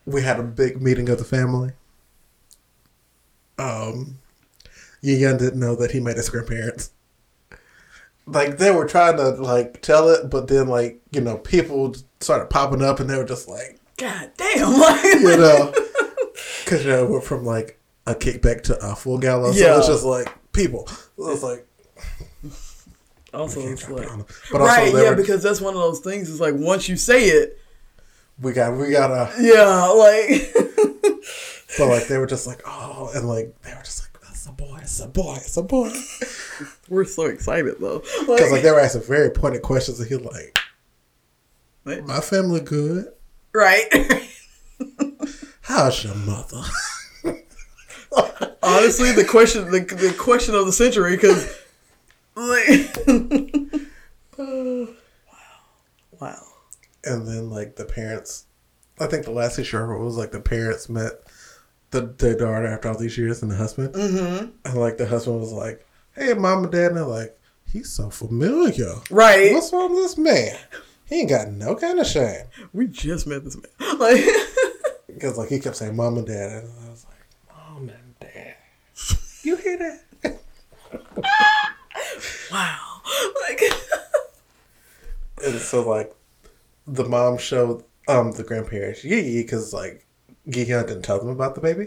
[0.04, 1.72] we had a big meeting of the family,
[3.58, 4.18] um,
[5.00, 6.90] Young didn't know that he met his grandparents.
[8.26, 12.50] Like they were trying to like tell it, but then like you know people started
[12.50, 15.72] popping up and they were just like, God damn, like you know,
[16.64, 19.78] because you know we're from like a kickback to a full gala, so Yeah.
[19.78, 20.86] it's just like people.
[21.16, 21.66] It was like,
[23.32, 24.26] also it's drop it like.
[24.52, 26.30] But right, they yeah, were- because that's one of those things.
[26.30, 27.58] It's like once you say it,
[28.40, 30.54] we got we got a yeah, like
[31.78, 34.52] but like they were just like oh and like they were just like that's a
[34.52, 35.90] boy, it's a boy, it's a boy.
[36.88, 37.98] we're so excited though.
[38.20, 40.58] Because like they were asking very pointed questions, and he like,
[41.84, 43.12] Like, my family good.
[43.52, 43.84] right.
[45.62, 46.62] How's your mother?
[48.62, 51.52] Honestly, the question, the, the question of the century, because
[52.36, 52.96] like,
[54.38, 54.88] wow,
[56.20, 56.42] wow,
[57.04, 58.46] and then like the parents,
[59.00, 61.12] I think the last issue I wrote was like the parents met
[61.90, 64.50] the the daughter after all these years and the husband, mm-hmm.
[64.64, 67.38] and like the husband was like, "Hey, mom and dad," and they're like,
[67.70, 68.94] "He's so familiar.
[69.10, 69.52] right.
[69.52, 70.56] What's wrong with this man?
[71.06, 73.64] He ain't got no kind of shame." We just met this man.
[73.98, 74.24] Like,
[75.06, 78.54] Because like he kept saying mom and dad, and I was like, "Mom and dad,
[79.42, 80.38] you hear that?"
[82.52, 83.00] wow,
[83.48, 83.62] like,
[85.44, 86.14] And so like
[86.86, 90.06] the mom showed um the grandparents yeah, because like
[90.48, 91.86] Gihyun didn't tell them about the baby.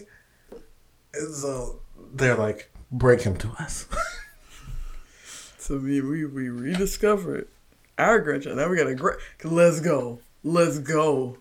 [1.14, 1.80] And so
[2.14, 3.88] they're like, break him to us.
[5.58, 7.48] so we we we rediscovered
[7.98, 8.58] our grandchild.
[8.58, 9.18] Now we got a great.
[9.44, 10.20] Let's go.
[10.44, 11.38] Let's go.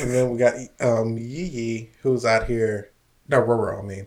[0.00, 2.90] and then we got um Yee Yee who's out here
[3.28, 4.06] no Roro, I mean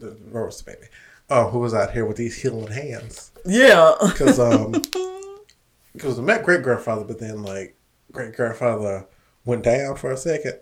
[0.00, 0.86] Roro's the baby.
[1.28, 3.32] Oh, who was out here with these healing hands.
[3.44, 3.94] Yeah.
[4.00, 4.72] Because um
[5.92, 7.76] because we met great grandfather, but then like
[8.12, 9.06] great grandfather
[9.44, 10.60] went down for a second.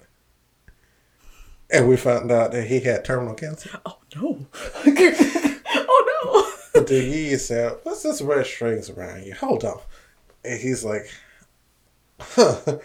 [1.70, 3.70] And we found out that he had terminal cancer.
[3.84, 4.46] Oh no.
[4.86, 6.46] oh no.
[6.72, 9.34] But then Yee said, What's this red strings around you?
[9.34, 9.80] Hold on.
[10.44, 11.10] And he's like,
[12.20, 12.78] Huh.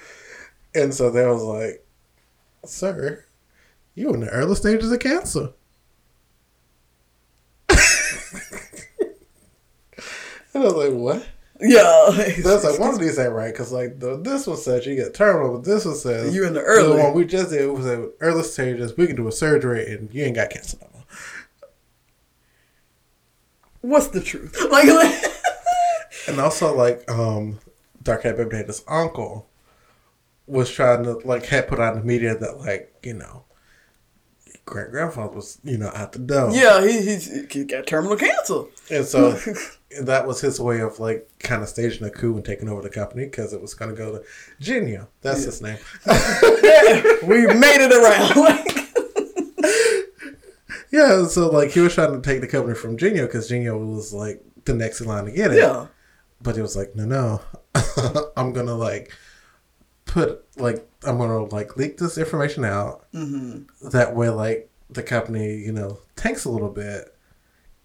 [0.76, 1.86] And so they was like,
[2.66, 3.24] Sir,
[3.96, 5.50] you in the early stages of cancer.
[7.70, 7.80] and
[10.54, 11.26] I was like, What?
[11.60, 12.10] Yeah.
[12.44, 15.14] That's like one of these ain't right because like the, this one says you get
[15.14, 16.98] terminal, but this one says you're in the early.
[16.98, 18.98] The one we just did was in early stages.
[18.98, 21.04] We can do a surgery and you ain't got cancer no more.
[23.82, 24.58] What's the truth?
[24.72, 25.24] Like, like
[26.28, 27.60] And also, like, um,
[28.02, 29.50] Dark Hat Baby Data's uncle
[30.48, 33.44] was trying to, like, had put out in the media that, like, you know,
[34.66, 36.52] great grandfather was, you know, out the door.
[36.52, 38.64] yeah, he he's he got terminal cancer.
[38.90, 39.38] And so
[40.02, 42.90] that was his way of, like, kind of staging a coup and taking over the
[42.90, 44.24] company because it was going to go to
[44.60, 45.08] Genio.
[45.22, 45.78] That's his name.
[46.06, 48.70] we made it around.
[50.92, 54.14] Yeah, so, like, he was trying to take the company from Genio because Genio was,
[54.14, 55.58] like, the next in line to get it.
[55.58, 55.88] yeah.
[56.40, 57.42] But he was like, no, no,
[58.38, 59.12] I'm gonna like
[60.06, 63.06] put like I'm gonna like leak this information out.
[63.14, 63.90] Mm-hmm.
[63.90, 67.16] That way, like the company, you know, tanks a little bit,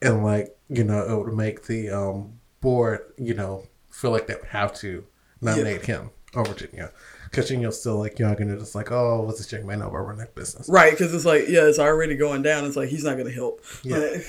[0.03, 4.35] and like you know, it would make the um board, you know, feel like they
[4.35, 5.05] would have to
[5.41, 6.91] nominate him over Genio,
[7.25, 10.03] because Genio's still like young and they're just like, oh, what's this young man over
[10.03, 10.69] run that business?
[10.69, 12.65] Right, because it's like, yeah, it's already going down.
[12.65, 13.63] It's like he's not gonna help.
[13.83, 14.19] Yeah.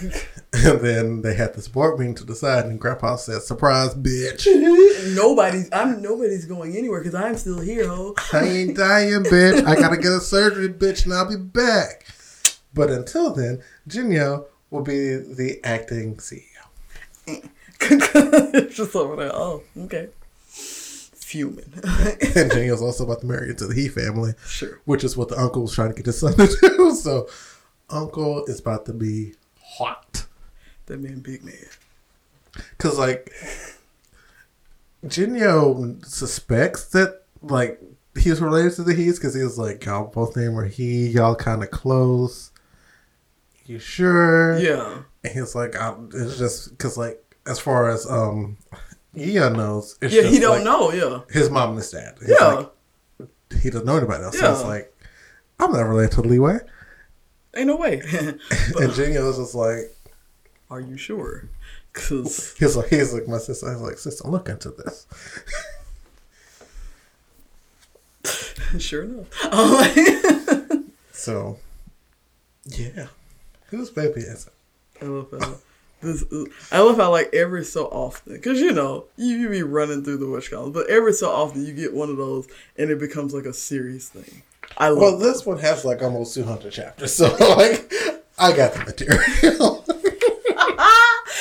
[0.52, 4.48] And then they had this board meeting to decide, and Grandpa said, "Surprise, bitch."
[5.16, 5.70] nobody's.
[5.72, 8.16] I'm nobody's going anywhere because I'm still here, ho.
[8.34, 9.64] I ain't dying, bitch.
[9.66, 12.08] I gotta get a surgery, bitch, and I'll be back.
[12.74, 16.44] But until then, Jinyo will be the acting CEO.
[17.28, 17.42] Eh.
[17.82, 19.32] it's just over there.
[19.34, 20.10] Oh, okay.
[20.48, 21.74] Fuming.
[22.36, 24.82] And also about to marry into the He family, sure.
[24.86, 26.48] which is what the uncle was trying to get his son to
[26.78, 26.92] do.
[26.96, 27.30] So,
[27.90, 30.26] uncle is about to be hot.
[30.88, 31.56] That man, big man.
[32.72, 33.32] Because, like,
[35.06, 37.80] Jinyo suspects that, like,
[38.18, 41.36] he's related to the He's because he was like, y'all both name are He, y'all
[41.36, 42.52] kind of close.
[43.70, 44.58] You sure?
[44.58, 45.04] Yeah.
[45.24, 48.58] And he's like, I, it's just because, like, as far as um,
[49.16, 50.92] Iya knows, it's Yeah, he don't like, know.
[50.92, 51.20] Yeah.
[51.32, 52.16] his mom and his dad.
[52.20, 52.46] He's Yeah.
[52.48, 52.72] like,
[53.62, 54.40] he doesn't know anybody else.
[54.40, 54.68] So it's Yeah.
[54.68, 54.98] like,
[55.60, 56.58] I'm not related to Leeway.
[57.56, 58.00] Ain't no way.
[58.10, 58.40] and
[58.98, 59.96] Jinyo's just like,
[60.72, 61.48] Are you sure?
[61.94, 63.68] Cause he's like, he's like, my sister.
[63.70, 65.06] I was like, sister, look into this.
[68.80, 69.28] sure enough.
[71.12, 71.60] So,
[72.66, 73.08] yeah,
[73.72, 74.54] baby is it?
[75.02, 75.56] I love how
[76.02, 76.24] this.
[76.72, 80.18] I love how like every so often, because you know you, you be running through
[80.18, 82.48] the witch columns, but every so often you get one of those
[82.78, 84.44] and it becomes like a serious thing.
[84.78, 85.00] I love.
[85.00, 87.94] Well, this one has like almost 200 chapters, so like,
[88.38, 89.86] I got the material.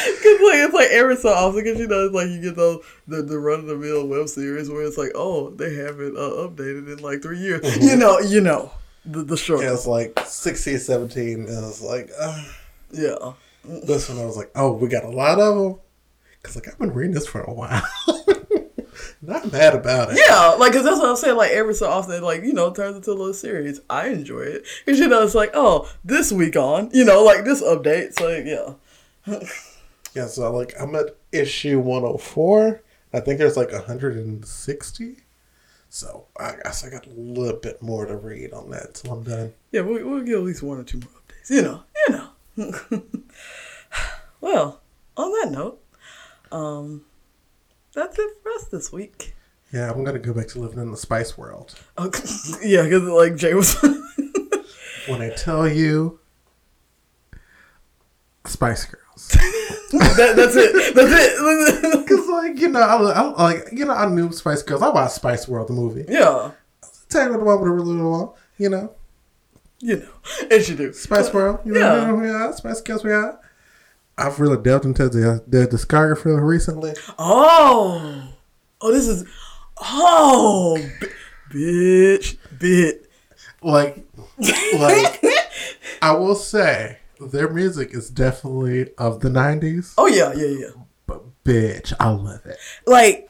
[0.08, 2.84] Cause like it's like every so often, cause you know it's like you get those
[3.06, 6.48] the, the run of the mill web series where it's like, oh, they haven't uh,
[6.48, 7.76] updated in like three years.
[7.84, 8.70] You know, you know
[9.10, 9.66] the the struggle.
[9.66, 12.44] it was like 16, 17, and was like, uh,
[12.90, 13.32] Yeah.
[13.64, 15.80] this one I was like, oh, we got a lot of them.
[16.42, 17.82] Cause like I've been reading this for a while.
[19.20, 20.18] Not mad about it.
[20.28, 21.36] Yeah, like, cause that's what I'm saying.
[21.36, 23.80] Like, every so often, it, like, you know, turns into a little series.
[23.90, 24.64] I enjoy it.
[24.86, 28.14] Cause, you know, it's like, oh, this week on, you know, like this update.
[28.18, 28.28] So,
[29.26, 29.38] yeah.
[30.14, 32.82] Yeah, so like I'm at issue 104.
[33.12, 35.16] I think there's like 160.
[35.90, 39.22] So I guess I got a little bit more to read on that till I'm
[39.22, 39.52] done.
[39.72, 41.50] Yeah, we'll, we'll get at least one or two more updates.
[41.50, 43.02] You know, you know.
[44.40, 44.80] well,
[45.16, 45.82] on that note,
[46.52, 47.04] um,
[47.94, 49.34] that's it for us this week.
[49.72, 51.74] Yeah, I'm gonna go back to living in the spice world.
[51.96, 52.10] Uh,
[52.62, 53.76] yeah, because like Jay was.
[55.08, 56.20] When I tell you,
[58.44, 59.34] Spice Girls,
[59.92, 60.94] that, that's it.
[60.94, 61.98] That's it.
[62.08, 64.82] because like you know, I, I like you know, I knew Spice Girls.
[64.82, 66.04] I watched Spice World the movie.
[66.08, 66.50] yeah,
[67.08, 68.28] you what the one with a little one,
[68.58, 68.92] you know,
[69.80, 70.08] you know,
[70.50, 70.92] as you do.
[70.92, 71.60] Spice World.
[71.64, 72.06] You Yeah.
[72.06, 73.04] know we are, Spice Girls.
[73.04, 73.40] We are.
[74.18, 76.94] I've really delved into the the discography recently.
[77.18, 78.24] Oh,
[78.80, 79.24] oh, this is.
[79.80, 81.06] Oh, bi-
[81.54, 83.08] bitch, bit.
[83.62, 84.04] like
[84.78, 85.22] like
[86.02, 89.94] I will say their music is definitely of the nineties.
[89.98, 90.70] Oh yeah, yeah, yeah.
[91.06, 92.58] But bitch, I love it.
[92.86, 93.24] like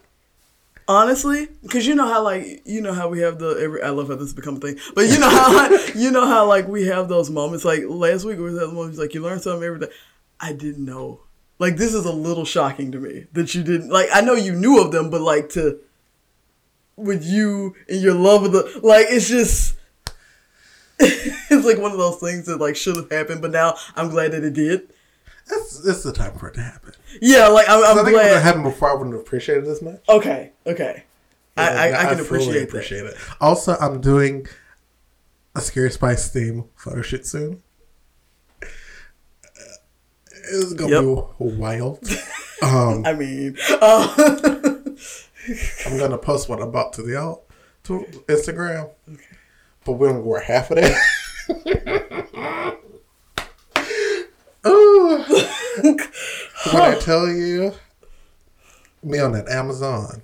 [0.88, 4.08] honestly because you know how like you know how we have the every i love
[4.08, 6.86] how this has become a thing but you know how you know how like we
[6.86, 9.78] have those moments like last week we had the moments like you learn something every
[9.80, 9.88] day
[10.40, 11.20] i didn't know
[11.58, 14.54] like this is a little shocking to me that you didn't like i know you
[14.54, 15.78] knew of them but like to
[16.96, 19.76] with you and your love of the like it's just
[21.50, 24.32] it's like one of those things that like should have happened but now i'm glad
[24.32, 24.88] that it did
[25.50, 26.92] It's it's the time for it to happen.
[27.20, 29.64] yeah like i'm, I I'm think if it glad happened before, I wouldn't have appreciated
[29.64, 30.00] it as much.
[30.08, 31.04] okay okay
[31.56, 32.68] I, I, I can fully appreciate that.
[32.68, 33.14] appreciate it.
[33.40, 34.46] Also, I'm doing
[35.56, 37.62] a Scary Spice theme photo shoot soon.
[40.52, 41.02] It's gonna Yep.
[41.38, 41.98] be wild.
[42.62, 44.14] Um, I mean, uh,
[45.86, 47.44] I'm gonna post what I bought to the alt
[47.84, 48.90] to Instagram,
[49.88, 50.94] but we're gonna wear half of that.
[54.66, 55.24] Ooh.
[56.72, 57.72] when I tell you,
[59.02, 60.20] me on that Amazon.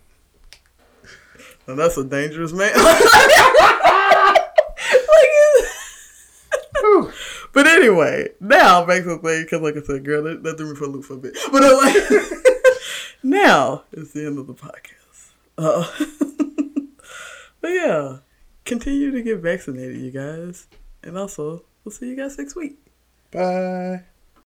[1.67, 2.73] and that's a dangerous man.
[7.55, 10.71] But anyway, now back to the thing because, like I said, girl, that, that threw
[10.71, 11.39] me for a loop for a bit.
[11.53, 11.95] But uh, like,
[13.23, 15.31] now it's the end of the podcast.
[15.57, 15.89] Uh,
[17.61, 18.17] but yeah,
[18.65, 20.67] continue to get vaccinated, you guys,
[21.03, 22.79] and also we'll see you guys next week.
[23.31, 24.05] Bye.